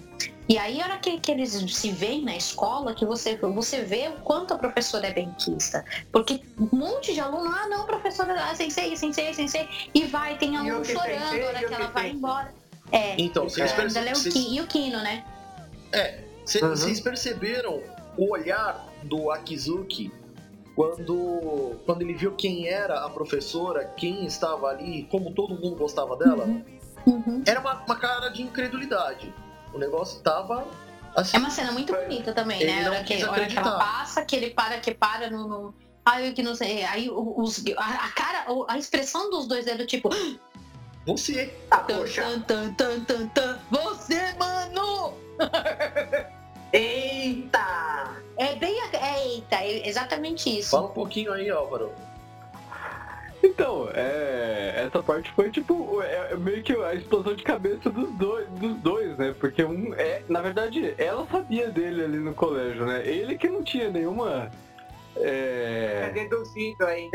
[0.49, 4.09] E aí, a hora que, que eles se veem na escola, que você, você vê
[4.09, 5.85] o quanto a professora é benquista.
[6.13, 9.69] Porque um monte de aluno, ah, não, professora, ah, sensei, sensei, sensei.
[9.93, 12.55] E vai, tem aluno chorando sensei, a hora que ela vai embora.
[12.93, 15.25] É, Então, vocês, é, perce- dela é vocês- e o Kino, né?
[16.45, 16.71] cê- Uhum.
[16.71, 17.83] vocês perceberam
[18.17, 20.13] o olhar do Akizuki
[20.77, 26.17] quando, quando ele viu quem era a professora, quem estava ali, como todo mundo gostava
[26.17, 26.45] dela?
[27.07, 27.43] Uhum.
[27.47, 29.33] Era uma, uma cara de incredulidade.
[29.77, 30.67] O negócio tava
[31.15, 31.37] assim.
[31.37, 32.81] É uma cena muito bonita também, né?
[32.81, 35.47] A não hora que, hora que ela passa, que ele para, que para no.
[35.47, 35.75] no...
[36.03, 36.83] Aí que não sei.
[36.85, 40.09] Aí os, a, a cara, a expressão dos dois é do tipo.
[41.07, 41.55] Você.
[41.71, 42.23] Ah, Tan, poxa.
[42.47, 45.13] tan, tan, tan, tan, você, mano!
[46.73, 48.17] Eita!
[48.39, 48.81] É bem.
[48.81, 50.71] É, eita, é exatamente isso.
[50.71, 51.93] Fala um pouquinho aí, Álvaro.
[53.47, 58.11] Então, é, essa parte foi tipo é, é meio que a explosão de cabeça dos
[58.17, 59.35] dois, dos dois, né?
[59.39, 63.07] Porque um é, na verdade, ela sabia dele ali no colégio, né?
[63.07, 64.51] Ele que não tinha nenhuma
[65.17, 67.09] É é, deduzido aí.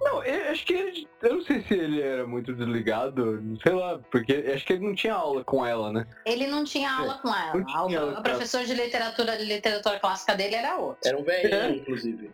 [0.00, 3.98] não, eu acho que ele, eu não sei se ele era muito desligado, sei lá,
[4.10, 6.06] porque acho que ele não tinha aula com ela, né?
[6.24, 7.64] Ele não tinha aula com ela.
[7.64, 11.00] Tinha aula A, com professora de literatura de literatura clássica dele era outro.
[11.04, 11.70] Era um velhinho, É.
[11.70, 12.30] inclusive.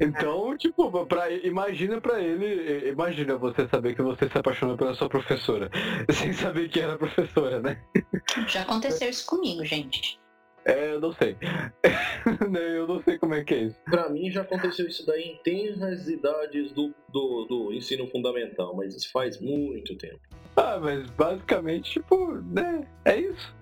[0.00, 5.08] Então, tipo, pra, imagina pra ele, imagina você saber que você se apaixonou pela sua
[5.08, 5.70] professora,
[6.12, 7.80] sem saber que era professora, né?
[8.46, 10.18] Já aconteceu isso comigo, gente.
[10.64, 11.36] É, eu não sei.
[12.50, 13.76] Né, eu não sei como é que é isso.
[13.84, 18.96] Pra mim já aconteceu isso daí em tenras idades do, do, do ensino fundamental, mas
[18.96, 20.18] isso faz muito tempo.
[20.56, 22.84] Ah, mas basicamente, tipo, né?
[23.04, 23.54] É isso.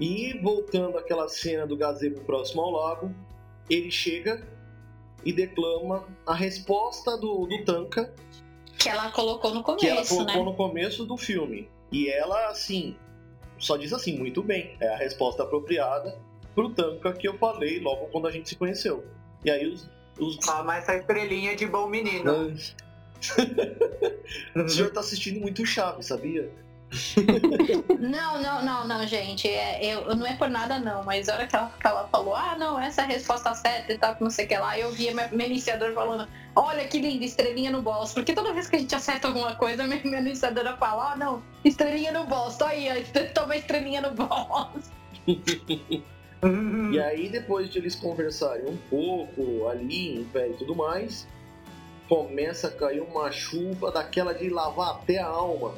[0.00, 3.14] E voltando àquela cena do gazebo próximo ao lago,
[3.68, 4.42] ele chega
[5.26, 8.14] e declama a resposta do, do Tanka
[8.78, 10.44] Que ela colocou no que ela começo, colocou né?
[10.44, 11.68] no começo do filme.
[11.90, 12.96] E ela, assim,
[13.58, 16.16] só diz assim, muito bem, é a resposta apropriada
[16.54, 19.04] pro Tanka que eu falei logo quando a gente se conheceu.
[19.44, 19.90] E aí os.
[20.16, 20.36] os...
[20.36, 22.54] Toma essa estrelinha de bom menino.
[24.54, 26.52] o senhor tá assistindo muito Chaves, sabia?
[27.98, 29.48] Não, não, não, não, gente.
[29.48, 31.02] É, eu, não é por nada, não.
[31.04, 33.92] Mas a hora que ela, que ela falou, ah, não, essa é a resposta certa
[33.92, 36.98] e tal, não sei o que lá, eu via meu, meu iniciador falando, olha que
[36.98, 38.12] linda, estrelinha no boss.
[38.12, 41.42] Porque toda vez que a gente acerta alguma coisa, minha, minha iniciadora fala, ah, não,
[41.64, 42.56] estrelinha no boss.
[42.56, 42.88] Tô aí,
[43.34, 44.90] toma estrelinha no boss.
[46.92, 51.26] e aí, depois de eles conversarem um pouco ali, em pé e tudo mais,
[52.08, 55.74] começa a cair uma chuva daquela de lavar até a alma.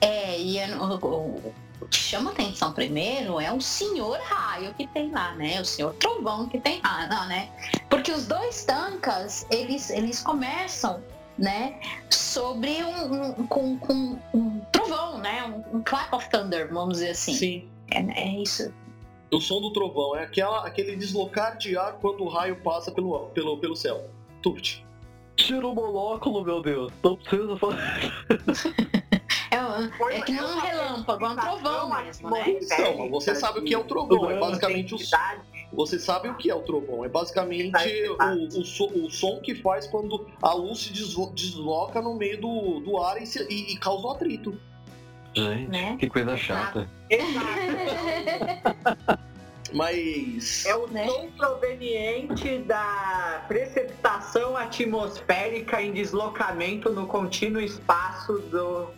[0.00, 5.10] É, e o, o, o, que chama atenção primeiro é o senhor raio que tem
[5.10, 5.60] lá, né?
[5.60, 7.48] O senhor trovão que tem lá, não, né?
[7.88, 11.02] Porque os dois tancas, eles, eles começam,
[11.38, 11.80] né?
[12.10, 15.44] Sobre um, um, com, com um trovão, né?
[15.44, 17.34] Um, um, clap of thunder, vamos dizer assim.
[17.34, 17.68] Sim.
[17.90, 18.72] É, é isso.
[19.30, 23.26] O som do trovão é aquela, aquele deslocar de ar quando o raio passa pelo,
[23.28, 24.08] pelo, pelo céu.
[24.42, 24.84] Tut.
[25.36, 26.92] Tira o monóculo, meu Deus.
[27.02, 28.00] Não precisa falar.
[29.58, 32.44] É, é que não é um relâmpago, é um trovão mesmo, né?
[32.48, 34.30] Então, você sabe o que é o trovão.
[34.30, 34.98] É basicamente o
[35.72, 37.04] você sabe o que é o trovão?
[37.04, 37.76] É basicamente
[38.08, 42.80] o, o, so, o som que faz quando a luz se desloca no meio do,
[42.80, 44.58] do ar e, se, e, e causa um atrito.
[45.34, 45.96] Gente, né?
[45.98, 46.88] que coisa chata.
[49.74, 50.64] Mas.
[50.64, 51.06] É o né?
[51.06, 58.88] som proveniente da precipitação atmosférica em deslocamento no contínuo espaço do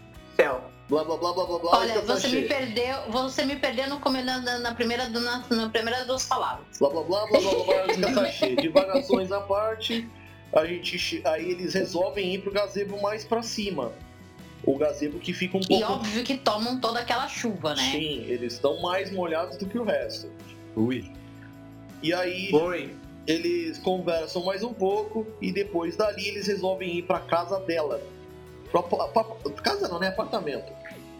[0.40, 0.70] céu.
[0.88, 1.78] Blá blá blá blá blá blá.
[1.78, 6.26] Olha, você me perdeu, você me perdeu no, na, na, primeira, na, na primeira duas
[6.26, 6.66] palavras.
[6.78, 8.56] Blá blá blá blá blá blá, blá cheio.
[8.56, 10.08] Divagações à parte,
[10.52, 13.92] a gente, aí eles resolvem ir pro gazebo mais pra cima.
[14.64, 15.82] O gazebo que fica um pouco.
[15.82, 17.92] E óbvio que tomam toda aquela chuva, né?
[17.92, 20.28] Sim, eles estão mais molhados do que o resto.
[20.74, 21.10] Ui.
[22.02, 22.50] E aí.
[22.52, 22.96] Oi.
[23.26, 28.02] Eles conversam mais um pouco e depois dali eles resolvem ir pra casa dela
[29.62, 30.08] Casa não, né?
[30.08, 30.72] Apartamento.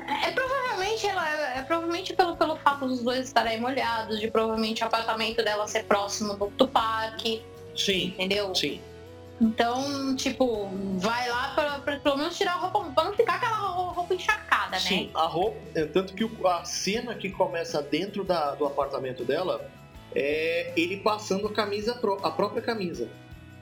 [0.07, 4.31] É, é provavelmente ela é, é, provavelmente pelo, pelo fato dos dois estarem molhados, de
[4.31, 7.43] provavelmente o apartamento dela ser próximo do, do parque.
[7.77, 8.09] Sim.
[8.09, 8.55] Entendeu?
[8.55, 8.81] Sim.
[9.41, 13.57] Então, tipo, vai lá pra, pra pelo menos tirar a roupa, pra não ficar aquela
[13.57, 14.79] roupa encharcada, né?
[14.79, 15.57] Sim, a roupa.
[15.75, 19.71] É, tanto que a cena que começa dentro da, do apartamento dela
[20.15, 23.09] é ele passando a camisa, a própria camisa.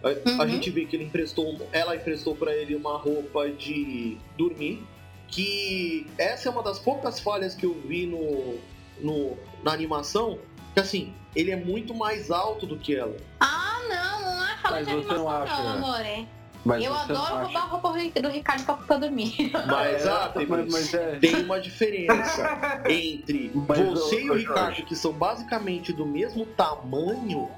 [0.03, 0.42] A, uhum.
[0.42, 4.84] a gente vê que ele emprestou, ela emprestou para ele uma roupa de dormir,
[5.26, 8.59] que essa é uma das poucas falhas que eu vi no,
[9.01, 10.38] no na animação,
[10.74, 13.16] que assim, ele é muito mais alto do que ela.
[13.40, 16.26] Ah, não, não é falha de animação não, acha, não amor, é.
[16.64, 19.51] Mas eu adoro roubar a roupa do Ricardo pra, pra dormir.
[19.66, 21.16] Mas, ah, tem, mas, mas é...
[21.16, 27.49] tem uma diferença entre mas, você e o Ricardo, que são basicamente do mesmo tamanho,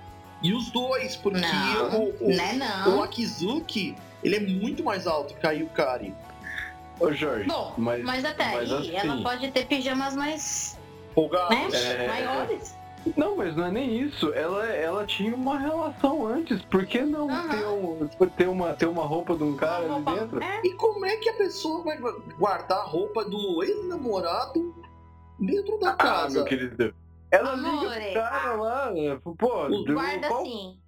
[0.43, 2.99] e os dois, porque não, o, o, né, não.
[2.99, 6.15] o Akizuki, ele é muito mais alto que a Yukari.
[6.99, 10.79] Ô Jorge, Bom, mas, mas até mas aí assim, ela pode ter pijamas mais
[11.15, 12.09] folgados, né, é...
[12.09, 12.81] maiores.
[13.17, 14.33] Não, mas não é nem isso.
[14.35, 16.61] Ela, ela tinha uma relação antes.
[16.63, 17.49] Por que não uhum.
[17.49, 20.43] ter, um, ter, uma, ter uma roupa de um cara ali dentro?
[20.43, 20.61] É.
[20.65, 21.99] E como é que a pessoa vai
[22.39, 24.75] guardar a roupa do ex-namorado
[25.39, 26.35] dentro da ah, casa?
[26.35, 26.95] Meu querido.
[27.31, 28.93] Ela Amore, liga pro cara lá,
[29.39, 29.93] pô.
[29.93, 30.45] Guarda qual...
[30.45, 30.79] sim.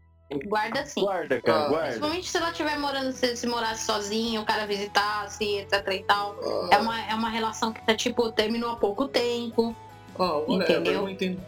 [0.47, 1.03] Guarda sim.
[1.03, 1.87] Guarda, cara, ah, guarda.
[1.89, 6.37] Principalmente se ela estiver morando, se, se morasse sozinha, o cara visitasse, etc e tal.
[6.43, 6.69] Ah.
[6.73, 9.77] É, uma, é uma relação que tá, tipo, terminou há pouco tempo.
[10.19, 10.93] Ah, entendeu?
[10.93, 11.41] eu não entendo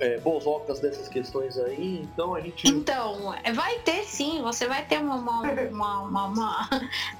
[0.00, 2.66] é, boas ocas dessas questões aí, então a gente.
[2.66, 5.16] Então, é, vai ter sim, você vai ter uma.
[5.16, 6.68] uma, uma, uma, uma...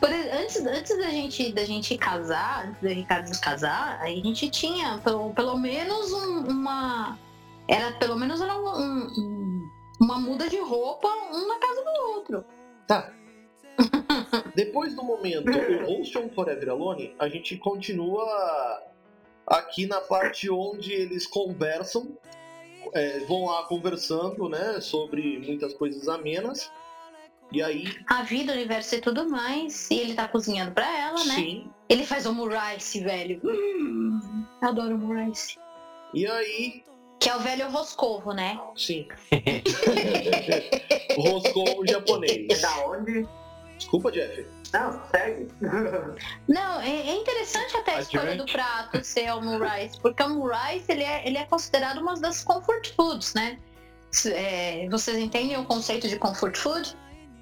[0.01, 4.99] Por, antes, antes da gente, da gente casar, antes da Ricardo casar, a gente tinha
[5.05, 7.19] pelo, pelo menos um, uma.
[7.69, 9.69] Era pelo menos era um, um,
[10.01, 12.45] uma muda de roupa, um na casa do outro.
[12.87, 13.13] Tá.
[14.55, 18.25] Depois do momento o Ocean Forever Alone, a gente continua
[19.47, 22.17] aqui na parte onde eles conversam,
[22.93, 26.71] é, vão lá conversando, né, sobre muitas coisas amenas.
[27.53, 27.85] E aí.
[28.09, 29.89] A vida, o universo e tudo mais.
[29.91, 31.35] E ele tá cozinhando pra ela, né?
[31.35, 31.71] Sim.
[31.89, 33.41] Ele faz omurice, velho.
[33.45, 35.57] Hum, adoro omurice.
[36.13, 36.83] E aí.
[37.21, 38.61] Que é o velho roscovo, né?
[38.77, 39.07] Sim.
[41.17, 42.47] roscovo japonês.
[42.51, 43.27] É da onde?
[43.87, 44.45] Desculpa, Jeff.
[44.73, 45.49] Não, segue.
[46.49, 50.91] Não, é, é interessante até a escolha do prato ser o rice, porque o rice
[50.91, 53.61] ele é, ele é considerado uma das comfort foods, né?
[54.27, 56.97] É, vocês entendem o conceito de comfort food?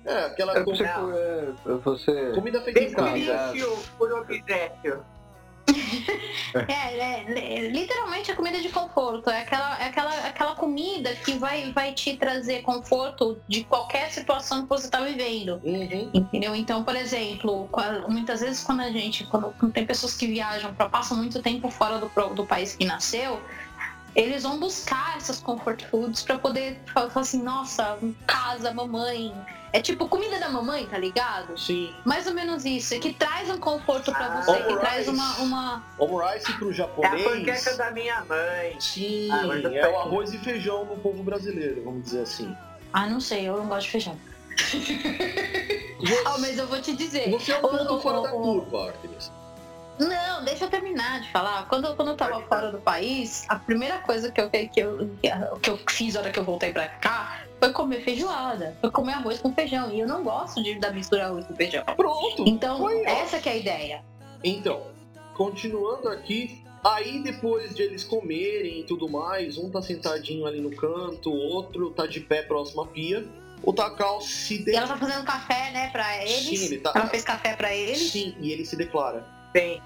[0.04, 2.32] É, aquela é, você, é, você...
[2.34, 3.76] comida feita em casa.
[3.96, 5.02] por obséquio.
[6.68, 9.28] É, é, é, literalmente a comida de conforto.
[9.28, 14.62] É aquela, é aquela, aquela comida que vai, vai te trazer conforto de qualquer situação
[14.62, 15.60] que você está vivendo.
[15.64, 16.10] Uhum.
[16.14, 16.54] Entendeu?
[16.54, 17.68] Então, por exemplo,
[18.08, 21.68] muitas vezes quando a gente, quando, quando tem pessoas que viajam para passam muito tempo
[21.70, 23.40] fora do, do país que nasceu,
[24.14, 29.34] eles vão buscar essas comfort foods para poder fa- falar assim, nossa, casa, mamãe.
[29.74, 31.58] É tipo comida da mamãe, tá ligado?
[31.58, 31.92] Sim.
[32.04, 34.78] Mais ou menos isso, que traz um conforto para Ah, você, que alright.
[34.78, 35.84] traz uma, uma.
[35.98, 37.24] Omurice pro É a japonês.
[37.24, 38.76] panqueca da minha mãe.
[38.78, 39.42] Sim, Ah,
[39.74, 42.56] é o arroz e feijão do povo brasileiro, vamos dizer assim.
[42.92, 44.16] Ah, não sei, eu não gosto de feijão.
[46.26, 47.30] Ah, mas eu vou te dizer.
[47.30, 49.32] Você é um ponto fora da curva, Artemis.
[49.98, 51.66] Não, deixa eu terminar de falar.
[51.68, 55.08] Quando, quando eu tava fora do país, a primeira coisa que eu, que, eu,
[55.62, 58.76] que eu fiz na hora que eu voltei pra cá foi comer feijoada.
[58.80, 59.90] Foi comer arroz com feijão.
[59.92, 61.84] E eu não gosto de da mistura arroz com feijão.
[61.96, 62.44] Pronto.
[62.46, 64.04] Então, Foi, essa que é a ideia.
[64.42, 64.82] Então,
[65.34, 70.70] continuando aqui, aí depois de eles comerem e tudo mais, um tá sentadinho ali no
[70.74, 73.24] canto, o outro tá de pé próximo à pia.
[73.62, 74.76] O Takao se E de...
[74.76, 76.58] ela tá fazendo café, né, pra eles.
[76.60, 78.10] Sim, ele tá- Ela fez café pra eles.
[78.10, 79.24] Sim, e ele se declara.
[79.54, 79.80] Tem.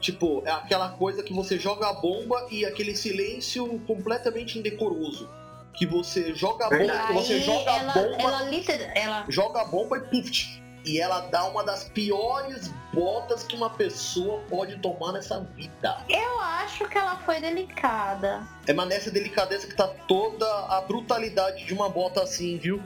[0.00, 5.28] Tipo, é aquela coisa que você joga a bomba e aquele silêncio completamente indecoroso.
[5.74, 9.64] Que você joga a bomba, você joga a ela, bomba, ela, liter- ela joga a
[9.64, 10.60] bomba e puf!
[10.84, 15.98] E ela dá uma das piores botas que uma pessoa pode tomar nessa vida.
[16.08, 18.42] Eu acho que ela foi delicada.
[18.66, 22.82] É mas nessa delicadeza que tá toda a brutalidade de uma bota assim, viu?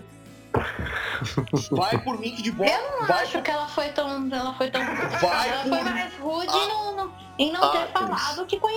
[1.70, 2.70] Vai por mim que de bota.
[2.70, 4.28] Eu não vai acho que ela foi tão.
[4.32, 4.80] Ela foi tão.
[5.20, 6.56] Vai ela por- foi mais rude Ah.
[6.56, 7.92] em não, em não ter Artemis.
[8.22, 8.73] falado que conhecia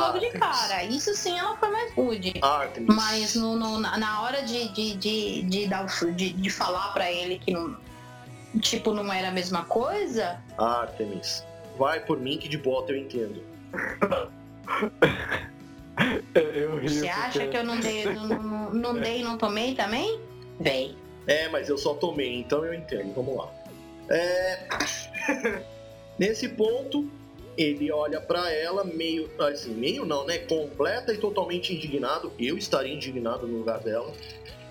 [0.00, 0.84] logo de cara.
[0.84, 2.34] Isso sim ela foi mais rude.
[2.42, 2.94] Artemis.
[2.94, 6.92] Mas no, no- na na hora de, de, de, de, dar o- de, de falar
[6.92, 7.76] pra ele que não.
[8.60, 11.44] Tipo, não era a mesma coisa, Artemis.
[11.78, 13.42] Vai por mim que de bota eu entendo.
[16.34, 19.36] Eu rio você acha porque- que eu não dei, não, não, não dei e não
[19.36, 20.20] tomei também?
[20.58, 20.96] Véi.
[21.26, 23.12] É, mas eu só tomei, então eu entendo.
[23.14, 23.48] Vamos lá.
[24.10, 24.66] É...
[26.18, 27.08] Nesse ponto,
[27.56, 30.38] ele olha pra ela meio, assim, meio não, né?
[30.38, 32.32] Completa e totalmente indignado.
[32.38, 34.12] Eu estaria indignado no lugar dela.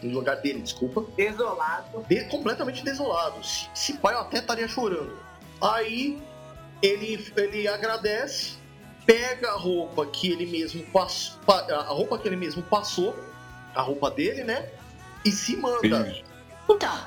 [0.01, 1.05] No lugar dele, desculpa.
[1.15, 2.03] Desolado.
[2.07, 3.43] de- completamente desolado.
[3.45, 5.15] Se, se pai, eu até estaria chorando.
[5.61, 6.19] Aí
[6.81, 8.53] ele, ele agradece,
[9.05, 13.15] pega a roupa que ele mesmo passou, a roupa que ele mesmo passou,
[13.75, 14.67] a roupa dele, né?
[15.23, 16.15] E se manda.
[16.67, 16.99] Então,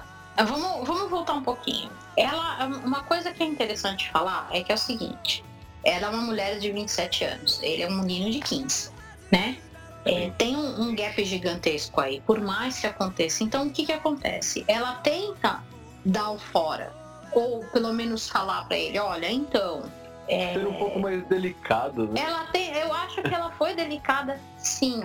[0.46, 1.90] vamos, vamos voltar um pouquinho.
[2.16, 5.44] Ela, uma coisa que é interessante falar é que é o seguinte:
[5.84, 8.90] ela é uma mulher de 27 anos, ele é um menino de 15,
[9.30, 9.56] né?
[10.04, 13.42] É, tem um, um gap gigantesco aí, por mais que aconteça.
[13.42, 14.62] Então, o que que acontece?
[14.68, 15.62] Ela tenta
[16.04, 16.92] dar o fora,
[17.32, 19.82] ou pelo menos falar pra ele: olha, então.
[20.28, 22.20] é, Ser um pouco mais delicado, né?
[22.20, 25.02] ela tem, eu acho que ela foi delicada, sim.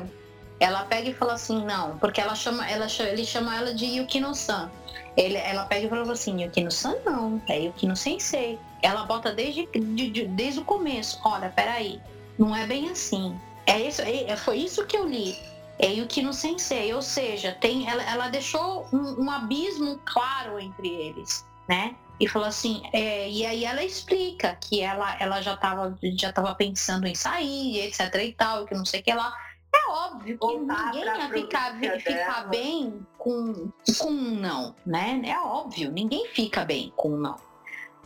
[0.59, 4.69] Ela pega e fala assim, não, porque ela chama, ela ele chama ela de Yukino-san.
[5.15, 8.59] Ele, ela pega e fala assim, Yukino-san não, é Yukino Sensei.
[8.81, 11.99] Ela bota desde, de- de- desde o começo, olha, peraí,
[12.37, 13.37] não é bem assim.
[13.65, 15.37] É isso, é, foi isso que eu li.
[15.77, 21.45] É Yukino Sensei, ou seja, tem, ela, ela deixou um, um abismo claro entre eles,
[21.69, 21.95] né?
[22.19, 26.53] E falou assim, é, e aí ela explica que ela, ela já estava já tava
[26.53, 29.33] pensando em sair, etc e tal, que não sei o que lá.
[29.73, 35.21] É óbvio que Voltar ninguém ia ficar, ficar bem com, com um não, né?
[35.23, 37.35] É óbvio, ninguém fica bem com um não.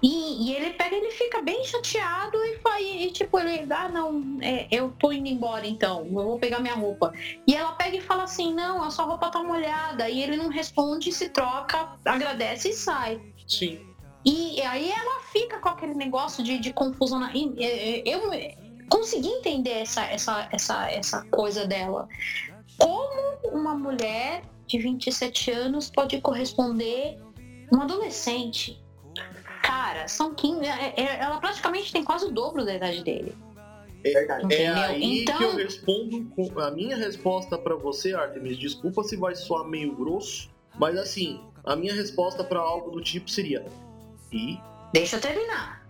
[0.04, 4.38] E, e ele pega, ele fica bem chateado e, e, e, tipo, ele, ah, não,
[4.42, 7.14] é, eu tô indo embora então, eu vou pegar minha roupa.
[7.48, 10.10] E ela pega e fala assim, não, a sua roupa tá molhada.
[10.10, 13.22] E ele não responde, se troca, agradece e sai.
[13.48, 13.80] Sim.
[14.26, 17.20] E aí ela fica com aquele negócio de, de confusão.
[17.20, 18.30] na- Eu
[18.90, 22.10] consegui entender essa, essa, essa, essa coisa dela.
[22.78, 27.18] Como uma mulher de 27 anos pode corresponder
[27.72, 28.83] um adolescente?
[29.84, 30.66] Cara, são 15.
[30.66, 33.36] é- é- Ela praticamente tem quase o dobro da idade dele.
[34.06, 34.76] É Entendeu?
[34.76, 38.58] aí Então- que eu respondo com a minha resposta pra você, Artemis.
[38.58, 43.30] Desculpa se vai soar meio grosso, mas assim, a minha resposta pra algo do tipo
[43.30, 43.66] seria:
[44.32, 44.58] e
[44.94, 45.84] Deixa eu terminar.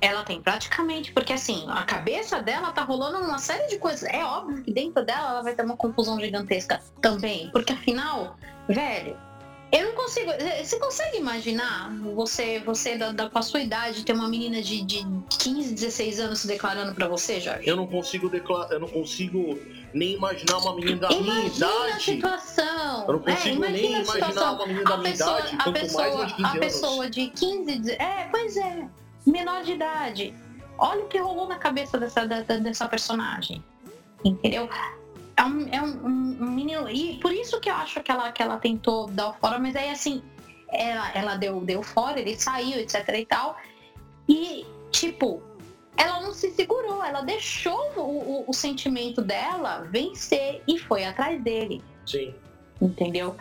[0.00, 4.02] Ela tem praticamente, porque assim, a cabeça dela tá rolando uma série de coisas.
[4.04, 7.50] É óbvio que dentro dela ela vai ter uma confusão gigantesca também.
[7.50, 8.36] Porque afinal,
[8.68, 9.16] velho,
[9.72, 10.30] eu não consigo.
[10.64, 14.82] Você consegue imaginar você, você da, da- com a sua idade, ter uma menina de,
[14.82, 15.06] de
[15.38, 17.68] 15, 16 anos se declarando pra você, Jorge?
[17.68, 19.58] eu não consigo declarar, eu não consigo
[19.94, 22.02] nem imaginar uma menina da minha Imagina a idade.
[22.04, 23.04] situação.
[23.06, 24.54] Eu não consigo é, nem imagina a imaginar situação.
[24.54, 26.60] uma menina da a minha pessoa, idade, a pessoa, uma de 15 a anos.
[26.60, 28.88] pessoa de 15, deze- é, pois é,
[29.26, 30.34] menor de idade,
[30.78, 33.62] olha o que rolou na cabeça dessa, da- da- dessa personagem.
[34.24, 34.68] Entendeu?
[35.40, 36.86] É um, é um- um- menino.
[36.88, 39.74] E por isso que eu acho que ela, que ela tentou dar o fora, mas
[39.74, 40.22] aí assim,
[40.70, 43.56] ela, ela deu, deu fora, ele saiu, etc e tal.
[44.28, 45.42] E, tipo,
[45.96, 51.42] ela não se segurou, ela deixou o, o- o sentimento dela vencer e foi atrás
[51.42, 52.34] dele Sim.
[52.80, 53.34] entendeu?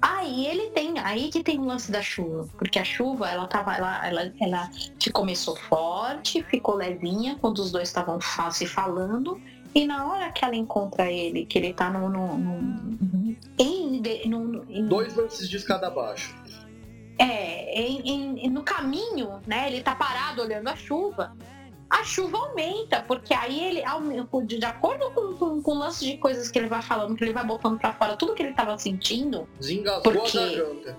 [0.00, 3.74] Aí ele tem, aí que tem o lance da chuva, porque a chuva ela tava,
[3.76, 4.70] ela, ela, ela
[5.12, 8.18] começou forte, ficou levinha quando os dois estavam
[8.52, 9.40] se falando
[9.74, 14.44] e na hora que ela encontra ele, que ele tá no, no, no- em, no-
[14.46, 16.34] no- em- Dois lances de escada abaixo.
[17.18, 17.78] é,
[18.44, 19.66] em- no caminho, né?
[19.68, 21.36] Ele tá parado olhando a chuva.
[21.90, 23.82] A chuva aumenta, porque aí ele,
[24.46, 27.32] de acordo com, com, com o lance de coisas que ele vai falando, que ele
[27.32, 30.96] vai botando pra fora, tudo que ele tava sentindo, Desengasgou Por a garganta.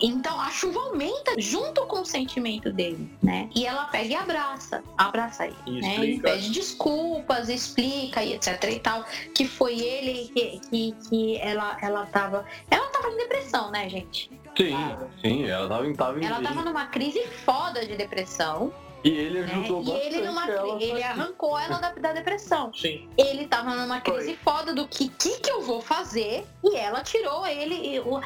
[0.00, 3.48] Então a chuva aumenta junto com o sentimento dele, né?
[3.54, 5.94] E ela pega e abraça, abraça ele, E né?
[5.94, 6.30] Explica.
[6.30, 12.06] pede desculpas, explica e etc e tal, que foi ele que, que, que ela, ela
[12.06, 12.44] tava.
[12.70, 14.30] Ela tava em depressão, né, gente?
[14.56, 14.76] Sim,
[15.20, 18.72] sim, ela tava, tava em Ela tava numa crise foda de depressão,
[19.04, 22.72] E ele ajudou E ele, numa, ela ele arrancou ela da, da depressão.
[22.74, 23.08] Sim.
[23.16, 27.46] Ele tava numa crise foda do que, que que eu vou fazer e ela tirou
[27.46, 27.74] ele.
[27.74, 28.20] e o-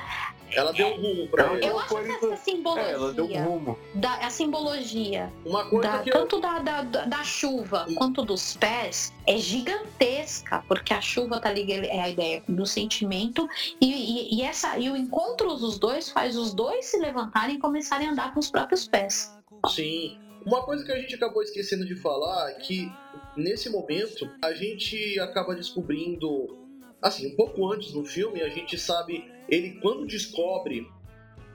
[0.52, 1.66] Ela deu um rumo pra Ela ele.
[1.66, 2.88] Eu acho que essa simbologia.
[2.88, 3.78] É, ela deu um rumo.
[3.94, 6.14] da, a simbologia Uma coisa da- que eu...
[6.14, 11.52] tanto da, da, da- da chuva quanto dos pés é gigantesca, porque a chuva tá
[11.52, 13.46] ligada é a ideia do sentimento
[13.80, 17.58] e, e, e essa e o encontro dos dois faz os dois se levantarem e
[17.58, 19.36] começarem a andar com os próprios pés.
[19.68, 20.18] Sim.
[20.46, 22.90] Uma coisa que a gente acabou esquecendo de falar é que
[23.36, 26.58] nesse momento a gente acaba descobrindo,
[27.02, 30.86] assim, um pouco antes no filme, a gente sabe, ele quando descobre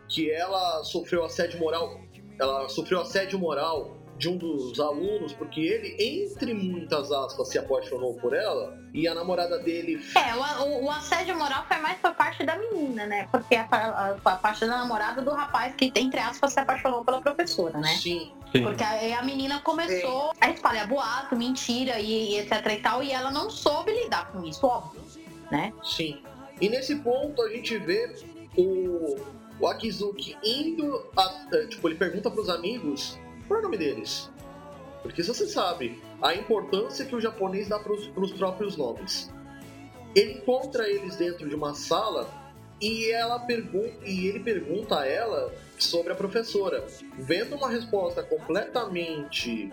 [0.07, 1.99] que ela sofreu assédio moral,
[2.39, 8.13] ela sofreu assédio moral de um dos alunos, porque ele, entre muitas aspas, se apaixonou
[8.13, 10.33] por ela, e a namorada dele É,
[10.63, 13.27] o, o- assédio moral foi mais por parte da menina, né?
[13.29, 17.19] Porque a, a, a parte da namorada do rapaz que, entre aspas, se apaixonou pela
[17.19, 17.89] professora, né?
[17.95, 18.31] Sim.
[18.63, 23.11] Porque aí a menina começou a espalhar boato, mentira e, e etc e tal, e
[23.11, 25.01] ela não soube lidar com isso, óbvio,
[25.51, 25.73] né?
[25.83, 26.21] Sim.
[26.59, 28.15] E nesse ponto a gente vê
[28.57, 29.15] o,
[29.59, 31.05] o Akizuki indo.
[31.17, 34.31] A, é, tipo, ele pergunta pros amigos qual é o nome deles.
[35.01, 39.31] Porque se você sabe a importância que o japonês dá pros, pros próprios nomes.
[40.15, 42.27] Ele encontra eles dentro de uma sala
[42.81, 46.85] e ela pergunta e ele pergunta a ela sobre a professora.
[47.17, 49.71] Vendo uma resposta completamente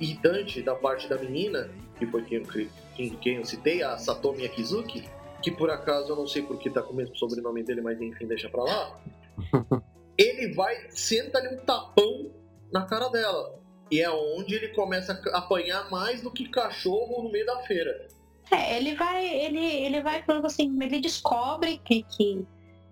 [0.00, 4.44] irritante da parte da menina, que foi quem, eu- quem, quem eu citei, a Satomi
[4.44, 5.08] Akizuki,
[5.42, 8.26] que por acaso eu não sei porque tá com o mesmo sobrenome dele, mas enfim,
[8.26, 8.98] deixa pra lá.
[10.18, 12.30] ele vai, senta ali um tapão
[12.72, 13.60] na cara dela.
[13.90, 18.08] E é onde ele começa a apanhar mais do que cachorro no meio da feira.
[18.50, 22.44] É, ele vai, ele, ele vai falando assim, ele descobre que, que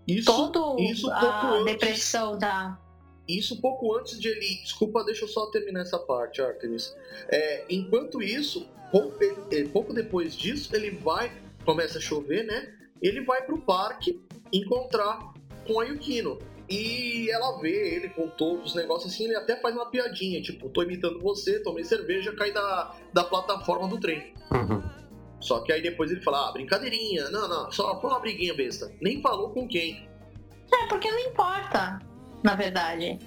[0.06, 1.64] Isso, todo isso pouco a antes.
[1.64, 2.78] depressão da.
[3.28, 4.60] isso pouco antes de ele.
[4.62, 6.94] Desculpa, deixa eu só terminar essa parte, Artemis.
[7.28, 11.30] É, enquanto isso, pouco, ele- pouco depois disso, ele vai.
[11.64, 12.74] Começa a chover, né?
[13.00, 14.20] Ele vai pro parque
[14.52, 15.32] encontrar
[15.66, 16.38] com a Yukino.
[16.68, 20.68] E ela vê ele com todos os negócios assim, ele até faz uma piadinha, tipo,
[20.70, 24.32] tô imitando você, tomei cerveja, caí da, da plataforma do trem.
[24.50, 24.82] Uhum.
[25.42, 28.90] Só que aí depois ele fala, ah, brincadeirinha, não, não, só foi uma briguinha besta.
[29.00, 30.08] Nem falou com quem.
[30.72, 31.98] É, porque não importa,
[32.42, 33.18] na verdade.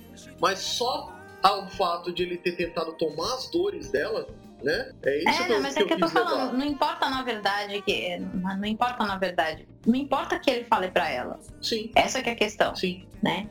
[0.42, 1.14] Mas só
[1.44, 4.28] ao fato de ele ter tentado tomar as dores dela,
[4.64, 4.92] né?
[5.04, 6.30] É isso é, que, eu, não, mas que é que eu tô quis levar.
[6.30, 8.18] falando, não importa na verdade que.
[8.18, 9.68] Não importa na verdade.
[9.86, 11.40] Não importa que ele fale pra ela.
[11.62, 12.76] Sim, Essa que é a questão.
[12.76, 13.06] sim.
[13.22, 13.48] né?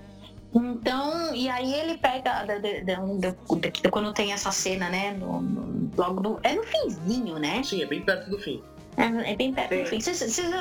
[0.55, 5.13] Então, e aí ele pega da- da- da- da- da- quando tem essa cena, né?
[5.13, 7.63] no- no- logo no, é no finzinho, né?
[7.63, 8.63] Sim, é bem perto do fim.
[8.97, 10.01] É, é bem perto do Sim.
[10.01, 10.13] fim.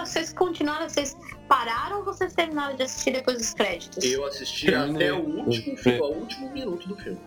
[0.05, 1.15] Vocês, continuaram, vocês
[1.47, 4.03] pararam ou vocês terminaram de assistir depois dos créditos?
[4.03, 7.19] Eu assisti até o último, filme, o último minuto do filme.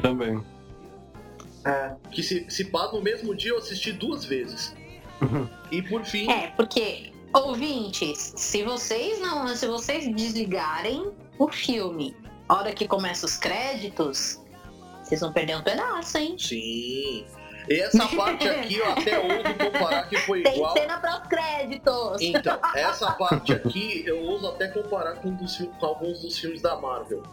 [0.00, 0.40] Também.
[1.64, 1.94] É.
[2.12, 4.72] Que se, se pá, no mesmo dia eu assisti duas vezes.
[5.72, 9.48] E por fim, É, porque, ouvintes, se vocês não.
[9.56, 12.16] Se vocês desligarem o filme,
[12.48, 14.40] a hora que começa os créditos,
[15.02, 16.36] vocês vão perder um pedaço, hein?
[16.38, 17.26] sim.
[17.68, 20.72] E essa parte aqui eu até ouso comparar que foi Tem igual.
[20.72, 22.20] cena para os créditos!
[22.22, 26.38] Então, essa parte aqui eu ouso até comparar com, um dos filmes- com alguns dos
[26.38, 27.24] filmes da Marvel.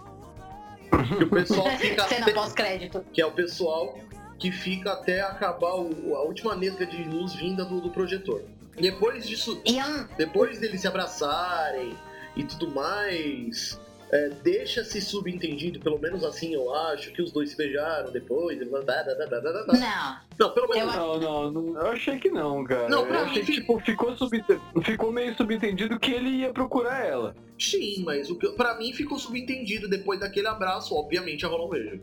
[1.18, 3.06] Que o pessoal fica Cena até, pós-crédito.
[3.14, 3.96] que é o pessoal
[4.40, 8.42] que fica até acabar o- a última nesga de luz vinda do, do projetor.
[8.76, 11.96] Depois disso, E eu, depois deles se abraçarem
[12.36, 13.80] e tudo mais,
[14.14, 18.58] é, deixa-se subentendido, pelo menos assim eu acho, que os dois se beijaram depois.
[18.70, 19.74] blá, blá, blá, blá, blá, blá, blá.
[19.80, 20.18] Não.
[20.40, 20.96] Não, pelo Eu menos.
[20.96, 22.88] Não, não, não, eu achei que não, cara.
[22.90, 24.60] Não, eu pra achei mim que tipo, ficou, subte...
[24.84, 27.36] ficou meio subentendido que ele ia procurar ela.
[27.58, 31.70] Sim, mas o que, pra mim ficou subentendido depois daquele abraço, obviamente, a rolar um
[31.70, 32.02] beijo.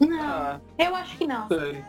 [0.00, 0.20] Não.
[0.20, 1.46] Ah, Eu acho que não.
[1.46, 1.84] sei.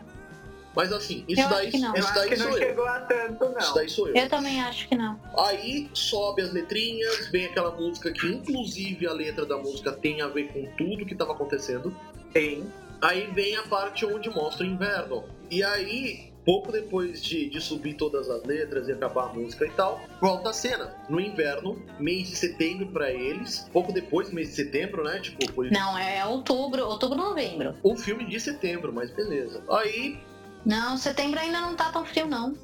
[0.76, 1.88] Mas assim, isso Eu acho daí, que não.
[1.88, 2.68] Eu isso acho daí que não sou eu.
[2.68, 4.14] chegou a tanto, Isso daí sou eu.
[4.14, 5.18] Eu também acho que não.
[5.38, 10.28] Aí sobe as letrinhas, vem aquela música que, inclusive, a letra da música tem a
[10.28, 11.96] ver com tudo que estava acontecendo.
[12.36, 12.70] Sim.
[13.00, 15.24] Aí vem a parte onde mostra o inverno.
[15.50, 19.70] E aí, pouco depois de, de subir todas as letras e acabar a música e
[19.70, 20.94] tal, volta a cena.
[21.08, 23.68] No inverno, mês de setembro pra eles.
[23.72, 25.20] Pouco depois mês de setembro, né?
[25.20, 27.74] Tipo, foi Não, é outubro, outubro, novembro.
[27.82, 29.62] o filme de setembro, mas beleza.
[29.70, 30.18] Aí,
[30.66, 32.54] Não, setembro ainda não tá tão frio, não.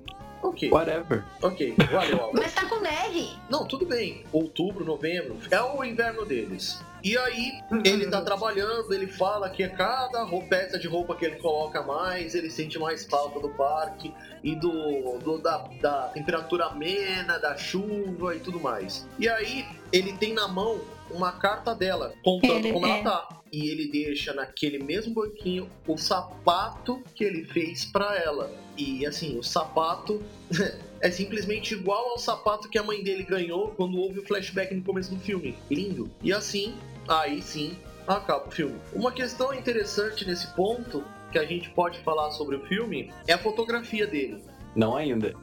[0.43, 1.25] ok, Whatever.
[1.41, 2.21] ok, valeu.
[2.21, 2.33] Álvaro.
[2.43, 3.31] Mas tá com neve.
[3.49, 4.25] Não, tudo bem.
[4.33, 6.81] Outubro, novembro, é o inverno deles.
[7.05, 11.25] E aí, ele tá trabalhando, ele fala que a cada ro- peça de roupa que
[11.25, 16.67] ele coloca mais, ele sente mais falta do parque e do, do- da, da temperatura
[16.67, 19.05] amena, da chuva e tudo mais.
[19.19, 20.81] E aí, ele tem na mão
[21.15, 23.01] uma carta dela, contando Ele- como é.
[23.01, 23.29] ela tá.
[23.53, 28.51] E ele deixa naquele mesmo banquinho o sapato que ele fez pra ela.
[28.79, 30.23] E assim, o sapato
[31.01, 34.83] é simplesmente igual ao sapato que a mãe dele ganhou quando houve o flashback no
[34.83, 35.55] começo do filme.
[35.71, 36.11] Lindo.
[36.23, 36.75] E assim,
[37.07, 38.79] aí sim, acaba o filme.
[38.93, 43.39] Uma questão interessante nesse ponto que a gente pode falar sobre o filme é a
[43.39, 44.43] fotografia dele.
[44.75, 45.35] Não ainda.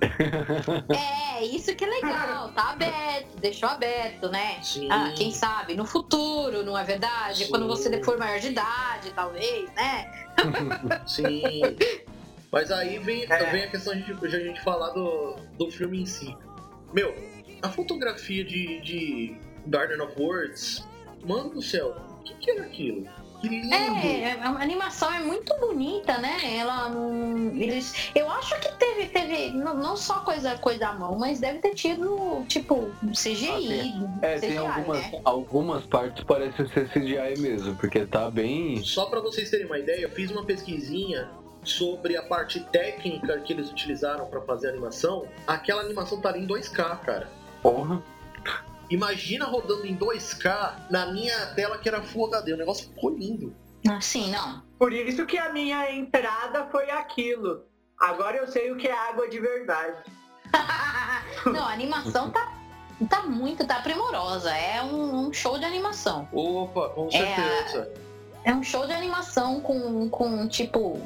[1.40, 2.52] É, isso que é legal.
[2.52, 4.62] Tá aberto, deixou aberto, né?
[4.62, 4.90] Sim.
[4.92, 7.46] Ah, quem sabe, no futuro, não é verdade?
[7.46, 7.50] Sim.
[7.50, 10.28] Quando você for maior de idade, talvez, né?
[11.08, 11.42] Sim.
[12.52, 13.52] Mas aí vem, É.
[13.52, 16.36] vem a questão de, de a gente falar do, do filme em si.
[16.92, 17.16] Meu,
[17.62, 20.86] a fotografia de, de Garden of Words,
[21.24, 23.08] mano do céu, o que, que era aquilo?
[23.40, 23.74] Que lindo!
[23.74, 26.58] É, a animação é muito bonita, né?
[26.58, 26.92] Ela.
[27.56, 31.60] Eles, eu acho que teve, teve não, não só coisa, coisa à mão, mas deve
[31.60, 33.94] ter tido, tipo, CGI.
[34.22, 35.22] É, tem CGI, algumas, né?
[35.24, 38.84] algumas partes que parecem ser CGI mesmo, porque tá bem.
[38.84, 41.30] Só pra vocês terem uma ideia, eu fiz uma pesquisinha
[41.64, 45.26] sobre a parte técnica que eles utilizaram pra fazer a animação.
[45.48, 47.30] Aquela animação tá em 2K, cara.
[47.62, 48.02] Porra.
[48.90, 52.54] Imagina rodando em 2K na minha tela que era Full HD.
[52.54, 53.56] O negócio ficou lindo.
[53.88, 54.64] Assim, não.
[54.78, 57.66] Por isso que a minha entrada foi aquilo.
[58.00, 60.04] Agora eu sei o que é água de verdade.
[61.46, 62.52] não, a animação tá,
[63.10, 64.52] tá muito, tá primorosa.
[64.56, 66.28] É um, um show de animação.
[66.32, 67.94] Opa, com É, certeza.
[68.44, 71.00] É um show de animação com, com tipo,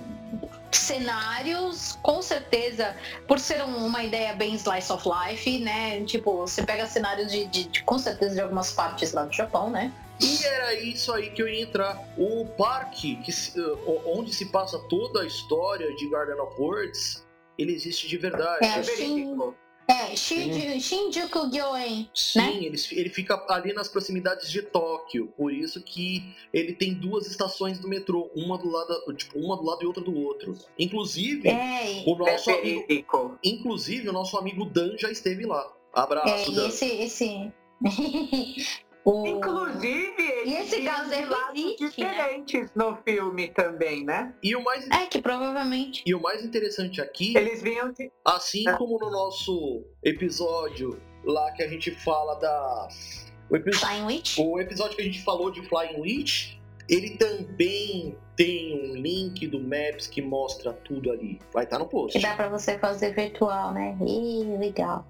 [0.78, 2.95] cenários, com certeza,
[3.28, 6.03] por ser um- uma ideia bem slice of life, né?
[6.05, 9.69] Tipo, você pega cenários de, de- de- com certeza, de algumas partes lá do Japão,
[9.69, 9.91] né?
[10.21, 11.99] E era isso aí que eu ia entrar.
[12.17, 17.26] O parque, que se- uh, onde se passa toda a história de Garden of Words,
[17.57, 18.63] ele existe de verdade.
[18.65, 19.55] É, É verídico.
[19.88, 22.10] É, Shinju, Shinjuku Gyoen.
[22.14, 22.64] Sim, né?
[22.64, 26.24] ele, ele fica ali nas proximidades de Tóquio, por isso que
[26.54, 30.04] ele tem duas estações do metrô, uma do lado, tipo, uma do lado e outra
[30.04, 30.58] do outro.
[30.80, 33.38] Inclusive, É, o É nosso amigo, verídico.
[33.44, 35.70] inclusive o nosso amigo Dan já esteve lá.
[35.96, 36.68] é, Abraço, e Dan.
[36.68, 36.86] esse.
[36.86, 37.52] esse...
[39.06, 39.28] o...
[39.28, 40.14] Inclusive,
[40.45, 41.76] E eles esse viam caso de é lados né?
[41.80, 44.34] diferentes no filme também, né?
[44.41, 46.04] E o mais É, que provavelmente.
[46.06, 48.12] e o mais interessante aqui, Eles vinham de.
[48.26, 48.74] assim É.
[48.74, 52.88] como no nosso episódio lá que a gente fala da
[53.49, 54.38] o, epi- Flying Witch?
[54.39, 56.56] o episódio que a gente falou de Flying Witch,
[56.89, 61.39] ele também tem um link do Maps que mostra tudo ali.
[61.54, 62.18] Vai estar no post.
[62.18, 63.95] Que dá pra você fazer virtual, né?
[64.01, 65.06] Ih, legal.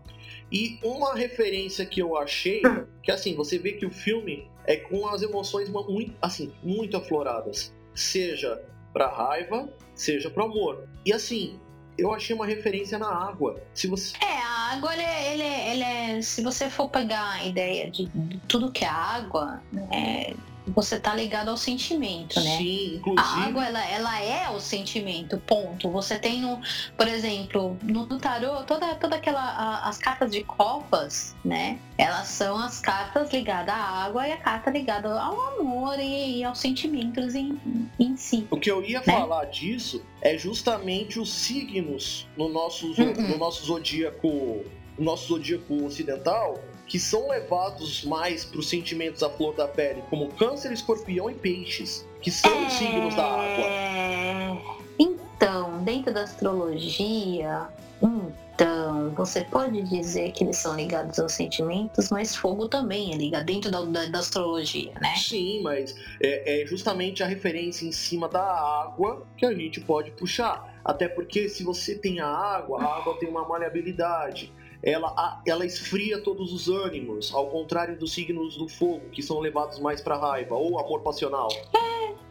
[0.54, 2.62] E uma referência que eu achei,
[3.02, 7.74] que assim, você vê que o filme é com as emoções muito, assim, muito afloradas.
[7.96, 8.62] Seja
[8.94, 10.88] pra raiva, seja pro amor.
[11.04, 11.60] E assim,
[11.98, 13.60] eu achei uma referência na água.
[13.74, 14.16] Se você.
[14.24, 17.90] É, a água, ele é, ele é- ele é- Se você for pegar a ideia
[17.90, 20.36] de, de tudo que é água, né?
[20.68, 22.58] Você tá ligado ao sentimento, né?
[22.58, 23.42] Sim, A inclusive.
[23.50, 25.90] água, ela, ela é o sentimento, ponto.
[25.90, 26.62] Você tem, um,
[26.98, 29.42] por exemplo, no, no tarô, toda, toda aquela.
[29.42, 31.78] a- as cartas de copas, né?
[31.98, 36.44] Elas são as cartas ligadas à água e a carta ligada ao amor e, e
[36.44, 37.60] aos sentimentos em,
[38.00, 38.48] em si.
[38.50, 39.06] O que eu ia Né?
[39.06, 43.28] falar disso é justamente os signos no nosso, zo- Uhum.
[43.30, 44.64] no nosso zodíaco.
[44.96, 46.60] No nosso zodíaco ocidental,
[46.94, 51.34] que são levados mais para os sentimentos à flor da pele, como câncer, escorpião e
[51.34, 53.66] peixes, que são os signos da água.
[53.66, 54.56] É,
[55.00, 57.68] Então, dentro da astrologia,
[58.00, 63.46] Então, você pode dizer que eles são ligados aos sentimentos, mas fogo também é ligado
[63.46, 65.16] dentro da, da, da astrologia, né?
[65.18, 70.12] Sim, mas é, é justamente a referência em cima da água que a gente pode
[70.12, 70.80] puxar.
[70.86, 74.54] Até porque se você tem a água, a água tem uma maleabilidade.
[74.84, 79.80] Ela, ela esfria todos os ânimos, ao contrário dos signos do fogo, que são levados
[79.80, 81.48] mais pra raiva, ou amor passional.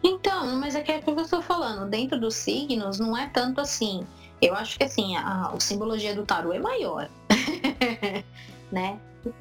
[0.05, 3.28] Então, mas é que é o que eu estou falando, dentro dos signos não é
[3.28, 4.07] tanto assim.
[4.40, 7.09] Eu acho que assim, a, a simbologia do tarô é maior.
[8.70, 8.98] né?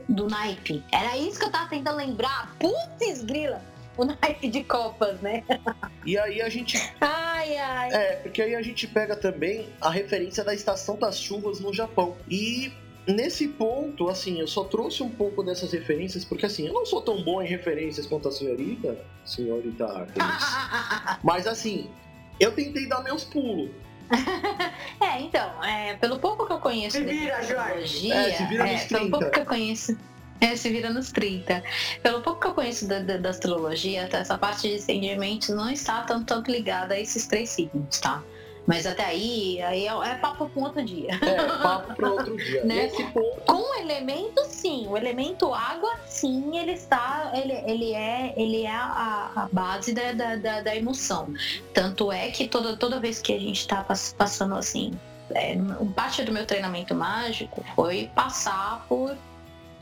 [0.07, 0.83] Do naipe.
[0.91, 2.55] Era isso que eu tava tentando lembrar.
[2.59, 3.61] Putz, grila!
[3.97, 5.43] O naipe de copas, né?
[6.05, 7.93] E aí a gente Ai, ai.
[7.93, 12.15] É, porque aí a gente pega também a referência da estação das chuvas no Japão.
[12.29, 12.71] E
[13.07, 17.01] nesse ponto, assim, eu só trouxe um pouco dessas referências, porque assim, eu não sou
[17.01, 20.45] tão bom em referências quanto a senhorita, senhorita Artemis.
[21.23, 21.89] Mas assim,
[22.39, 23.69] eu tentei dar meus pulos.
[25.01, 28.11] É, então, é, pelo pouco que eu conheço Se de vira, Jorge.
[28.11, 29.09] astrologia, É, se vira nos pelo 30.
[29.17, 29.97] pouco que eu conheço.
[30.39, 31.63] É, se vira nos 30.
[32.03, 35.69] Pelo pouco que eu conheço da, da, da astrologia, tá, essa parte de sentimentos não
[35.69, 38.23] está tanto, tanto ligada a esses três signos, tá?
[38.67, 41.19] Mas até aí, aí é, é papo com outro dia.
[41.21, 42.63] É, papo para outro dia.
[42.65, 42.87] Né?
[42.87, 44.87] Ponto, Com o elemento, sim.
[44.87, 47.31] O elemento água, sim, ele está.
[47.33, 51.33] Ele, ele é, ele é a, a base da, da, da, emoção.
[51.73, 53.83] Tanto é que toda, toda vez que a gente está
[54.17, 54.91] passando assim.
[55.33, 55.55] É,
[55.95, 59.17] parte do meu treinamento mágico foi passar por,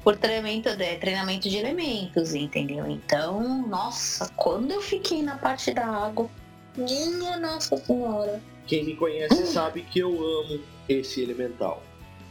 [0.03, 2.85] por treinamento, de, treinamento de elementos, entendeu?
[2.87, 6.29] Então, nossa, quando eu fiquei na parte da água,
[6.77, 8.39] minha nossa senhora.
[8.69, 11.81] Quem me conhece sabe que eu amo esse elemental.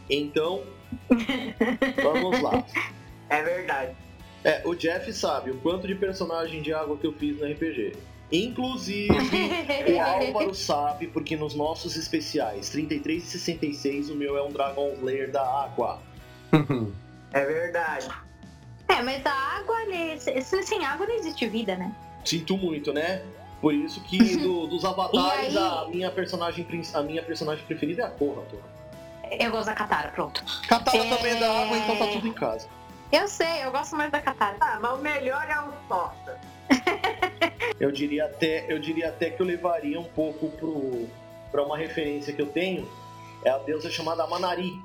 [0.09, 0.62] Então,
[2.01, 2.64] vamos lá.
[3.28, 3.97] É verdade.
[4.45, 7.97] É, o Jeff sabe o quanto de personagem de água que eu fiz no RPG.
[8.30, 9.09] Inclusive,
[9.89, 14.93] O Álvaro sabe, porque nos nossos especiais 33 e 66, o meu é um Dragon
[14.95, 16.01] Slayer da Água.
[17.30, 18.09] É verdade.
[18.89, 19.76] É, mas a água,
[20.62, 21.95] sem água não existe vida, né?
[22.24, 23.22] Sinto muito, né?
[23.61, 25.59] Por isso que do- dos avatares, aí?
[25.59, 28.78] a minha personagem a minha personagem preferida é a Korra, porra.
[29.38, 30.42] Eu gosto da Katara, pronto.
[30.66, 31.16] Katara É.
[31.16, 32.66] também é da água, então tá tudo em casa.
[33.12, 34.56] Eu sei, eu gosto mais da Katara.
[34.61, 36.38] Ah, mas o melhor é o Tosta.
[37.80, 41.06] Eu diria até, eu diria até que eu levaria um pouco pro
[41.50, 42.86] para uma referência que eu tenho,
[43.44, 44.82] é a deusa chamada Manari.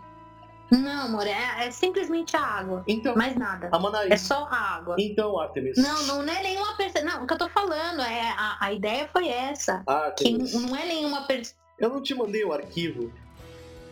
[0.77, 2.83] Não, amor, é, é simplesmente a água.
[2.87, 3.69] Então, Mais nada.
[3.71, 4.11] a Manari.
[4.11, 4.95] É só a água.
[4.97, 5.77] Então, Artemis.
[5.77, 7.03] Não, não é nenhuma pessoa.
[7.03, 9.83] Não, o que eu tô falando é a, a ideia foi essa.
[9.85, 10.53] Que Artemis.
[10.53, 11.57] não é nenhuma pessoa.
[11.79, 13.11] Eu não te mandei o arquivo.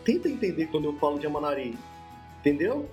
[0.04, 1.78] Tenta entender quando eu falo de Amanari.
[2.40, 2.88] Entendeu?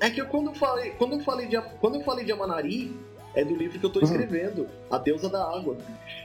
[0.00, 2.94] É que eu, quando eu falei, quando eu falei de quando eu falei de Amanari,
[3.34, 5.76] é do livro que eu tô escrevendo, A Deusa da Água.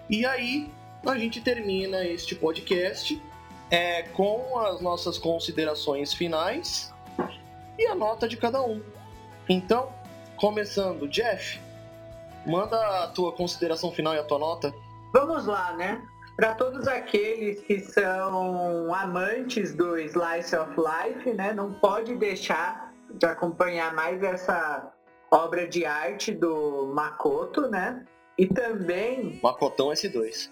[0.09, 0.69] E aí
[1.05, 3.21] a gente termina este podcast
[3.69, 6.94] é, com as nossas considerações finais
[7.77, 8.81] e a nota de cada um.
[9.47, 9.91] Então,
[10.37, 11.59] começando, Jeff,
[12.45, 14.73] manda a tua consideração final e a tua nota.
[15.13, 16.01] Vamos lá, né?
[16.35, 21.53] Para todos aqueles que são amantes do Slice of Life, né?
[21.53, 24.91] Não pode deixar de acompanhar mais essa
[25.31, 28.05] obra de arte do Makoto, né?
[28.37, 30.49] E também Macotão S2.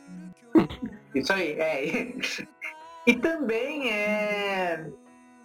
[1.14, 2.14] Isso aí, é.
[3.06, 4.90] E também é,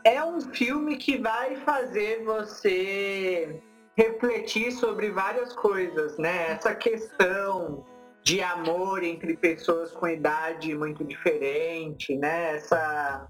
[0.08, 3.60] é um filme que vai fazer você
[3.94, 6.52] refletir sobre várias coisas, né?
[6.52, 7.84] Essa questão
[8.22, 12.56] de amor entre pessoas com idade muito diferente, né?
[12.56, 13.28] Essa,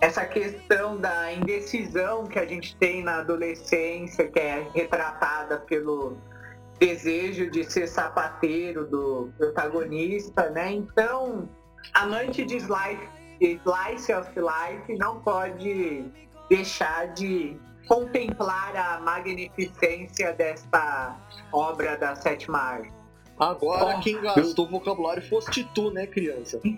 [0.00, 6.16] essa questão da indecisão que a gente tem na adolescência, que é retratada pelo
[6.78, 10.72] desejo de ser sapateiro do protagonista, né?
[10.72, 11.46] Então,
[11.92, 16.04] amante de slice, de slice of life não pode
[16.48, 17.56] deixar de
[17.88, 21.16] contemplar a magnificência desta
[21.52, 22.92] obra da sétima arte.
[23.38, 26.60] Agora Oh, quem gastou vocabulário foste tu, né, criança?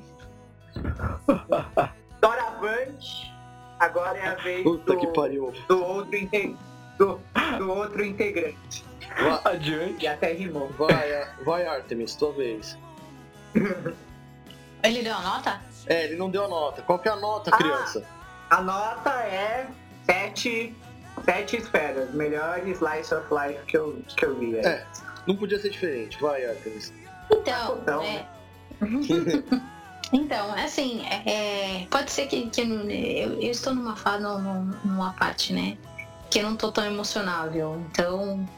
[2.20, 3.32] Doravante,
[3.78, 5.52] agora é a vez Puta do, que pariu.
[5.68, 6.56] do outro inte-
[6.98, 7.20] do,
[7.58, 8.84] do outro integrante.
[9.16, 10.04] Vai, Adiante.
[10.04, 10.68] E até rimou.
[10.78, 12.76] vai, vai, Artemis, tua vez.
[14.82, 15.60] Ele deu a nota?
[15.86, 16.82] É, ele não deu a nota.
[16.82, 17.56] Qual que é a nota, Ah.
[17.56, 18.02] criança?
[18.50, 19.66] A nota é
[20.04, 20.74] sete,
[21.24, 22.12] sete esferas.
[22.12, 24.58] Melhor slice of life que eu, que eu vi.
[24.58, 24.64] aí.
[24.66, 24.86] É.
[25.26, 26.20] Não podia ser diferente.
[26.20, 26.92] Vai, Artemis.
[27.30, 28.02] Então, Não.
[28.02, 28.26] é.
[30.12, 34.72] Então, assim, é, é, pode ser que, que eu, eu, eu estou numa fase, num-
[34.84, 35.76] numa parte, né?
[36.30, 37.82] Que eu não tô tão emocionável.
[37.90, 38.48] Então,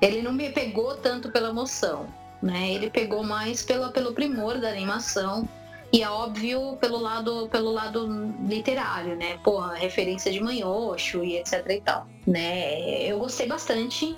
[0.00, 2.06] ele não me pegou tanto pela emoção,
[2.42, 2.70] né?
[2.72, 5.48] Ele pegou mais pela, pelo primor da animação.
[5.92, 8.08] E é óbvio pelo lado, pelo lado
[8.46, 9.38] literário, né?
[9.44, 13.02] Porra, referência de Manhocho e etc e tal, né?
[13.02, 14.16] Eu gostei bastante,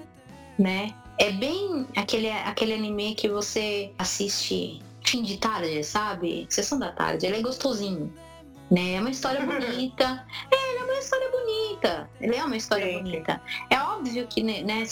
[0.59, 0.95] né?
[1.19, 6.47] É bem aquele, aquele anime que você assiste fim de tarde, sabe?
[6.49, 7.27] Sessão da tarde.
[7.27, 8.13] Ele é gostosinho,
[8.71, 8.95] né?
[8.95, 10.27] É uma história bonita.
[10.51, 12.11] É, ele é uma história bonita.
[12.21, 13.43] Ele é uma história Sim, bonita.
[13.71, 14.85] É óbvio que, né, né,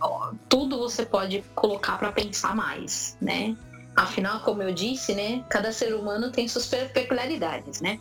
[0.00, 3.56] ó, tudo você pode colocar pra pensar mais, né?
[3.96, 8.00] Afinal, como eu disse, né, cada ser humano tem suas pe- peculiaridades, né?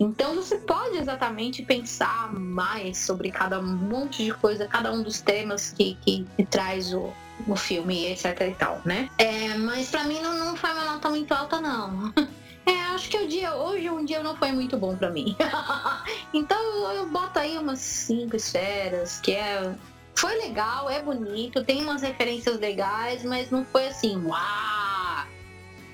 [0.00, 5.70] Então você pode exatamente pensar mais sobre cada monte de coisa, cada um dos temas
[5.70, 7.12] que, que, que traz o,
[7.46, 9.08] o filme, etc e tal, né?
[9.16, 12.12] É, mas pra mim não, não foi uma nota muito alta, não.
[12.66, 15.34] É, acho que o dia, hoje um dia não foi muito bom pra mim.
[16.34, 19.74] então eu boto aí umas cinco esferas, que é
[20.18, 25.26] foi legal, é bonito, tem umas referências legais, mas não foi assim, uau!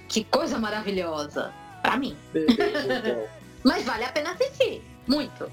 [0.09, 1.53] Que coisa maravilhosa
[1.83, 2.17] pra mim.
[2.33, 3.29] Beleza.
[3.65, 5.51] Mas vale a pena assistir, muito.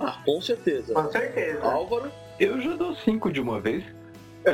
[0.00, 0.94] Ah, com certeza.
[0.94, 1.62] Com certeza.
[1.62, 2.10] Álvaro?
[2.40, 3.84] Eu já dou cinco de uma vez.
[4.46, 4.52] É,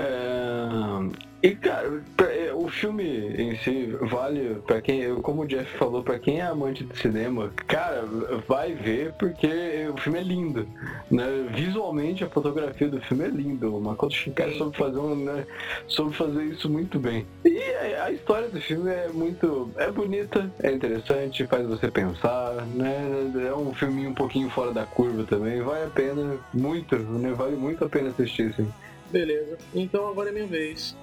[1.43, 6.19] E cara, é, o filme em si vale pra quem, como o Jeff falou, pra
[6.19, 8.05] quem é amante de cinema, cara,
[8.47, 9.49] vai ver porque
[9.91, 10.69] o filme é lindo,
[11.11, 11.49] né?
[11.55, 13.75] Visualmente a fotografia do filme é lindo.
[13.75, 15.47] O Makoto Shinkai soube fazer um, né,
[15.89, 17.27] soube fazer isso muito bem.
[17.47, 17.59] E
[17.97, 23.33] a, a história do filme é muito, é bonita, é interessante, faz você pensar, né?
[23.49, 27.33] É um filminho um pouquinho fora da curva também, vale a pena muito, né?
[27.33, 28.71] Vale muito a pena assistir, sim.
[29.11, 29.57] Beleza.
[29.75, 30.95] Então agora é minha vez.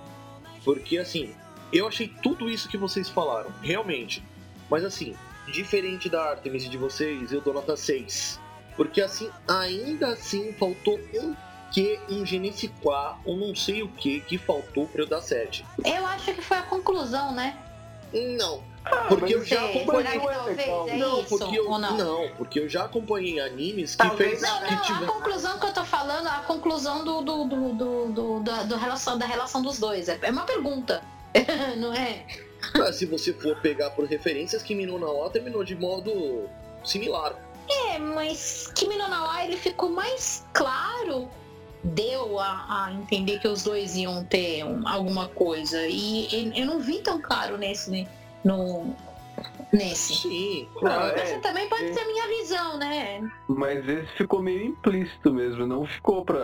[0.64, 1.34] Porque assim,
[1.72, 4.24] eu achei tudo isso que vocês falaram, realmente.
[4.70, 5.16] Mas assim,
[5.52, 8.40] diferente da Artemis e de vocês, eu dou nota 6.
[8.76, 11.36] Porque assim, ainda assim faltou um
[11.72, 15.66] que, um Genesiquá, um não sei o que, que faltou pra eu dar 7.
[15.84, 17.58] Eu acho que foi a conclusão, né?
[18.38, 18.64] Não.
[19.10, 20.20] Porque eu já acompanhei.
[20.20, 20.62] que
[20.92, 21.98] é não, porque eu, não?
[21.98, 25.60] não, porque eu já acompanhei animes que Talvez fez Não, que não, tiver- a conclusão
[25.60, 29.26] que eu tô falando, a conclusão do, do, do, do, do- da, do relação, da
[29.26, 30.08] relação dos dois.
[30.10, 31.02] É é uma pergunta.
[31.78, 32.26] não é?
[32.76, 36.50] Ah, se você for pegar por referências, Kimi no Na wa terminou de modo
[36.84, 37.36] similar.
[37.70, 41.30] É, mas Kimi no Na wa, ele ficou mais claro.
[41.84, 45.86] Deu a, a entender que os dois iam ter um- alguma coisa.
[45.88, 48.08] E eu- eu não vi tão claro nesse, né,
[48.48, 48.96] no,
[49.74, 50.16] nesse.
[50.16, 51.18] Sim, claro.
[51.18, 51.22] é.
[51.22, 51.94] Essa também pode é.
[51.94, 53.32] ser a minha visão, né?
[53.48, 56.42] Mas esse ficou meio implícito mesmo, não ficou pra.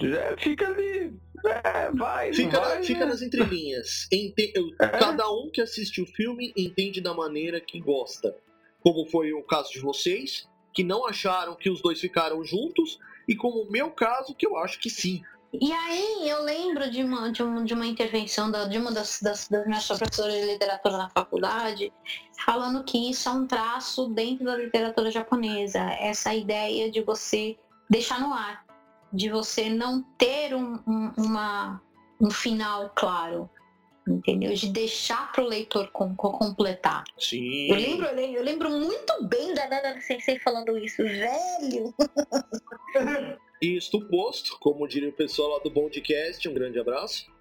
[0.00, 1.12] Já fica ali.
[1.46, 3.06] É, vai, não Fica, vai, fica né?
[3.06, 4.08] nas entrelinhas.
[4.10, 4.88] Ente- É.
[4.88, 8.34] Cada um que assiste o filme entende da maneira que gosta.
[8.80, 13.36] Como foi o caso de vocês, que não acharam que os dois ficaram juntos, e
[13.36, 15.22] como o meu caso, que eu acho que sim.
[15.60, 19.20] E aí eu lembro de uma, de uma, de uma intervenção da- de uma das,
[19.22, 21.92] das, das minhas professoras de literatura na faculdade,
[22.44, 27.56] falando que isso é um traço dentro da literatura japonesa, essa ideia de você
[27.88, 28.64] deixar no ar,
[29.12, 31.80] de você não ter um, um- uma,
[32.20, 33.48] um final claro,
[34.08, 34.52] entendeu?
[34.54, 37.04] De deixar para o leitor com- com- completar.
[37.18, 37.68] Sim.
[37.70, 41.94] Eu lembro, eu lembro, eu lembro muito bem da Nana Sensei falando isso, velho.
[43.62, 47.32] E isto posto, como diria o pessoal lá do Bondcast, um grande abraço.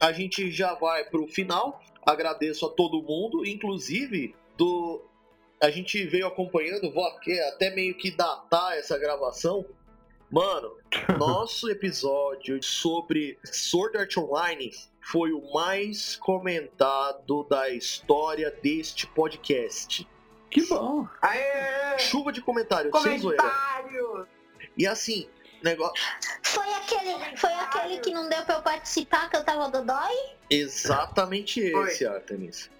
[0.00, 1.80] A gente já vai pro final.
[2.04, 5.04] Agradeço a todo mundo, inclusive do
[5.60, 9.64] a gente veio acompanhando, vou até meio que datar essa gravação.
[10.30, 10.76] Mano,
[11.18, 14.70] nosso episódio sobre Sword Art Online
[15.00, 20.06] foi o mais comentado da história deste podcast.
[20.50, 21.06] Que bom.
[21.20, 21.98] Aê!
[21.98, 23.42] Chuva de comentários, sem zoeira.
[24.78, 25.28] E assim,
[25.62, 25.94] negócio.
[26.44, 30.14] Foi aquele, foi aquele que não deu pra eu participar, que eu tava dodói?
[30.48, 31.88] Exatamente Foi.
[31.88, 32.70] esse, Artemis.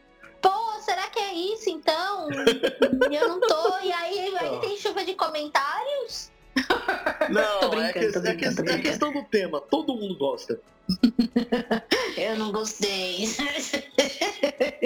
[0.41, 2.29] Pô, será que é isso então?
[3.13, 3.79] eu não tô.
[3.81, 6.31] E aí, aí tem chuva de comentários?
[7.31, 9.61] Não, Tô é, brincando, que- tô é que- tô é questão do tema.
[9.61, 10.61] Todo mundo gosta.
[12.17, 13.27] Eu não gostei.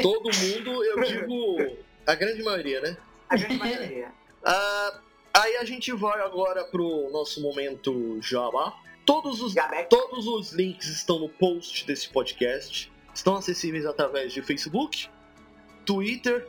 [0.03, 1.77] Todo mundo, eu digo.
[2.07, 2.97] A grande maioria, né?
[3.29, 4.13] A grande maioria.
[4.45, 5.01] Ah,
[5.35, 8.77] aí a gente vai agora pro nosso momento Jabá.
[9.05, 9.83] Todos os, Jabá.
[9.85, 12.91] todos os links estão no post desse podcast.
[13.15, 15.09] Estão acessíveis através de Facebook,
[15.85, 16.47] Twitter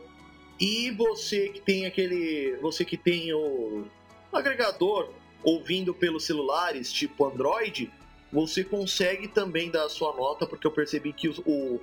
[0.59, 2.55] e você que tem aquele.
[2.61, 3.85] Você que tem o
[4.31, 5.09] agregador
[5.43, 7.91] ouvindo pelos celulares, tipo Android,
[8.31, 11.79] você consegue também dar a sua nota, porque eu percebi que os- o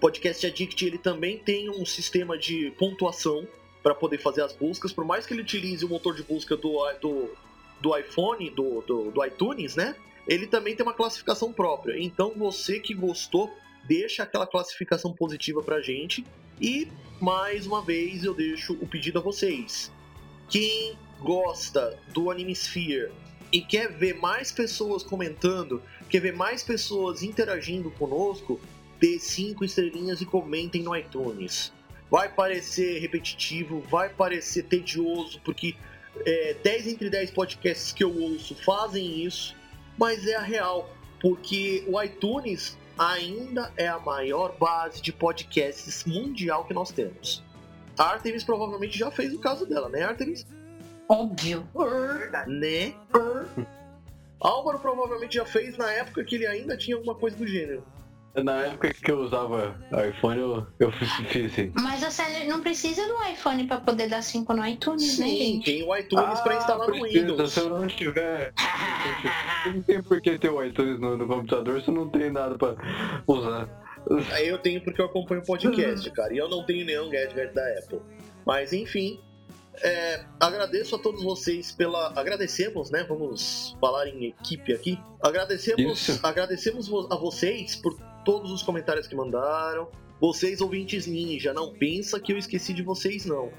[0.00, 3.46] Podcast Addict ele também tem um sistema de pontuação
[3.82, 6.90] para poder fazer as buscas, por mais que ele utilize o motor de busca do,
[7.00, 7.30] do,
[7.80, 9.96] do iPhone, do, do, do iTunes, né?
[10.26, 12.00] Ele também tem uma classificação própria.
[12.00, 13.50] Então você que gostou,
[13.84, 16.24] deixa aquela classificação positiva pra gente.
[16.60, 16.86] E
[17.20, 19.90] mais uma vez eu deixo o pedido a vocês.
[20.48, 23.10] Quem gosta do Animesphere
[23.50, 28.60] e quer ver mais pessoas comentando, quer ver mais pessoas interagindo conosco,
[29.00, 31.72] dê cinco estrelinhas e comentem no iTunes.
[32.12, 35.74] Vai parecer repetitivo, vai parecer tedioso, porque
[36.26, 39.56] é, 10 entre 10 podcasts que eu ouço fazem isso,
[39.96, 46.66] mas é a real, porque o iTunes ainda é a maior base de podcasts mundial
[46.66, 47.42] que nós temos.
[47.98, 50.46] A Artemis provavelmente já fez o caso dela, né, Artemis?
[51.08, 51.66] Óbvio.
[52.46, 52.92] Né?
[54.38, 57.82] Álvaro provavelmente já fez na época que ele ainda tinha alguma coisa do gênero.
[58.34, 59.76] Na época que eu usava
[60.08, 61.70] iPhone, eu, eu fiz assim.
[61.74, 65.64] Mas você não precisa do iPhone pra poder dar 5 no iTunes, né, Sim, gente?
[65.66, 67.26] tem o iTunes pra instalar no Ah, precisa.
[67.26, 67.52] Windows.
[67.52, 68.54] Se eu não tiver.
[69.66, 72.74] Não tem por que ter o iTunes no, no computador se não tem nada pra
[73.26, 73.68] usar.
[74.32, 76.32] Aí eu tenho porque eu acompanho o podcast, cara.
[76.32, 78.00] E eu não tenho nenhum gadget da Apple.
[78.46, 79.20] Mas enfim,
[79.82, 82.18] é, agradeço a todos vocês pela.
[82.18, 83.04] Agradecemos, né?
[83.08, 84.98] Vamos falar em equipe aqui.
[85.22, 86.26] Agradecemos, Isso.
[86.26, 89.88] agradecemos a vocês por todos os comentários que mandaram.
[90.20, 93.50] Vocês, ouvintes ninja, não pensa que eu esqueci de vocês, não.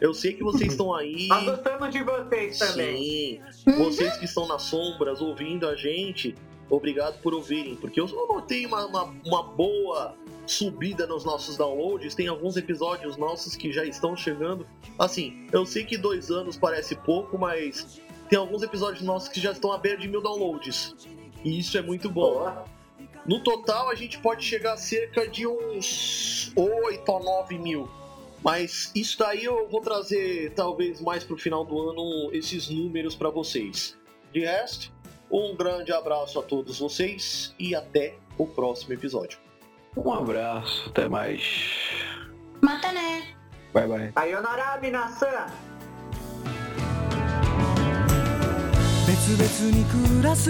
[0.00, 1.28] Eu sei que vocês estão aí.
[1.44, 3.42] Gostamos de vocês também.
[3.52, 6.34] Sim, vocês que estão nas sombras ouvindo a gente,
[6.70, 10.14] obrigado por ouvirem, porque eu notei uma, uma, uma boa
[10.46, 12.14] subida nos nossos downloads.
[12.14, 14.66] Tem alguns episódios nossos que já estão chegando.
[14.98, 19.52] Assim, eu sei que dois anos parece pouco, mas tem alguns episódios nossos que já
[19.52, 20.94] estão à beira de mil downloads.
[21.44, 22.34] E isso é muito bom.
[22.34, 22.64] Boa.
[23.25, 27.89] No total, a gente pode chegar a cerca de uns 8 a 9 mil.
[28.43, 33.29] Mas isso daí eu vou trazer, talvez mais pro final do ano, esses números para
[33.29, 33.97] vocês.
[34.31, 34.93] De resto,
[35.31, 39.39] um grande abraço a todos vocês e até o próximo episódio.
[39.97, 41.41] Um abraço, até mais.
[42.61, 43.35] Mata né?
[43.73, 44.11] Bye bye.
[44.13, 45.47] Sayonara, minasan!
[49.05, 50.49] 別々に暮らす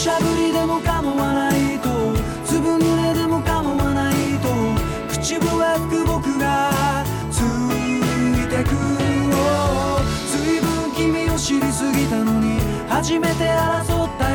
[0.00, 1.90] しゃぶりでも構わないと。
[2.46, 4.48] 粒濡れでも構わないと。
[5.12, 8.00] 口笛吹く僕がつい
[8.48, 8.70] てく
[10.30, 14.29] ずいぶん君を知りすぎたのに初めて争った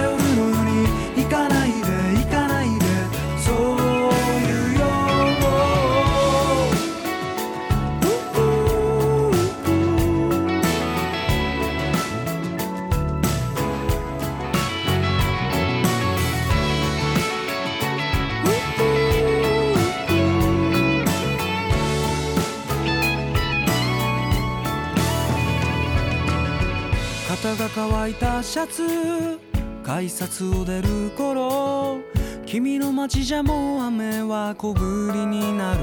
[28.55, 29.37] シャツ
[29.83, 31.99] 改札を出る頃
[32.45, 34.75] 君の街じゃもう雨は小降
[35.11, 35.79] りになる。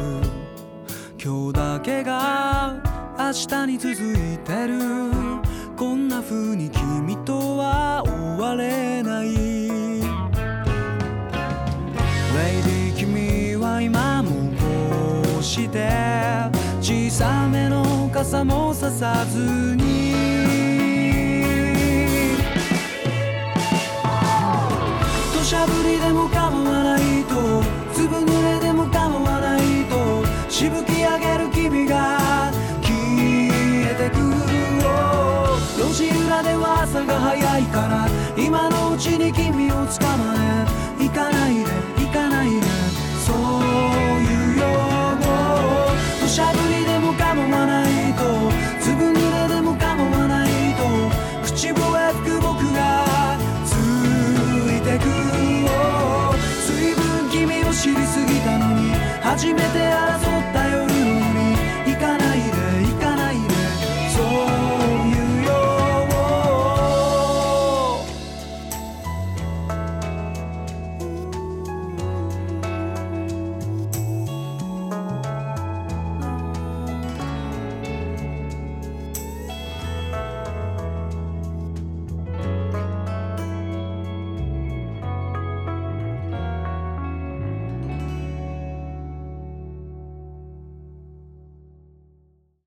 [1.22, 2.80] 今日だけが
[3.18, 4.80] 明日に続いてる。
[5.76, 9.34] こんな風に君とは終われない。
[9.34, 10.06] レイ
[12.62, 15.90] ディ君は今もこうして
[16.80, 20.41] 小さめの傘もささずに。
[25.52, 32.50] しゃぶりでも構わないと粒濡れでも構わないとしぶき上げる君が
[32.80, 32.90] 消
[33.84, 34.22] えてくる
[35.76, 40.34] 路地裏では朝が早いから今のうちに君を捕ま
[40.98, 41.04] え。
[41.04, 41.91] 行かないで。
[59.32, 60.11] 初めて会う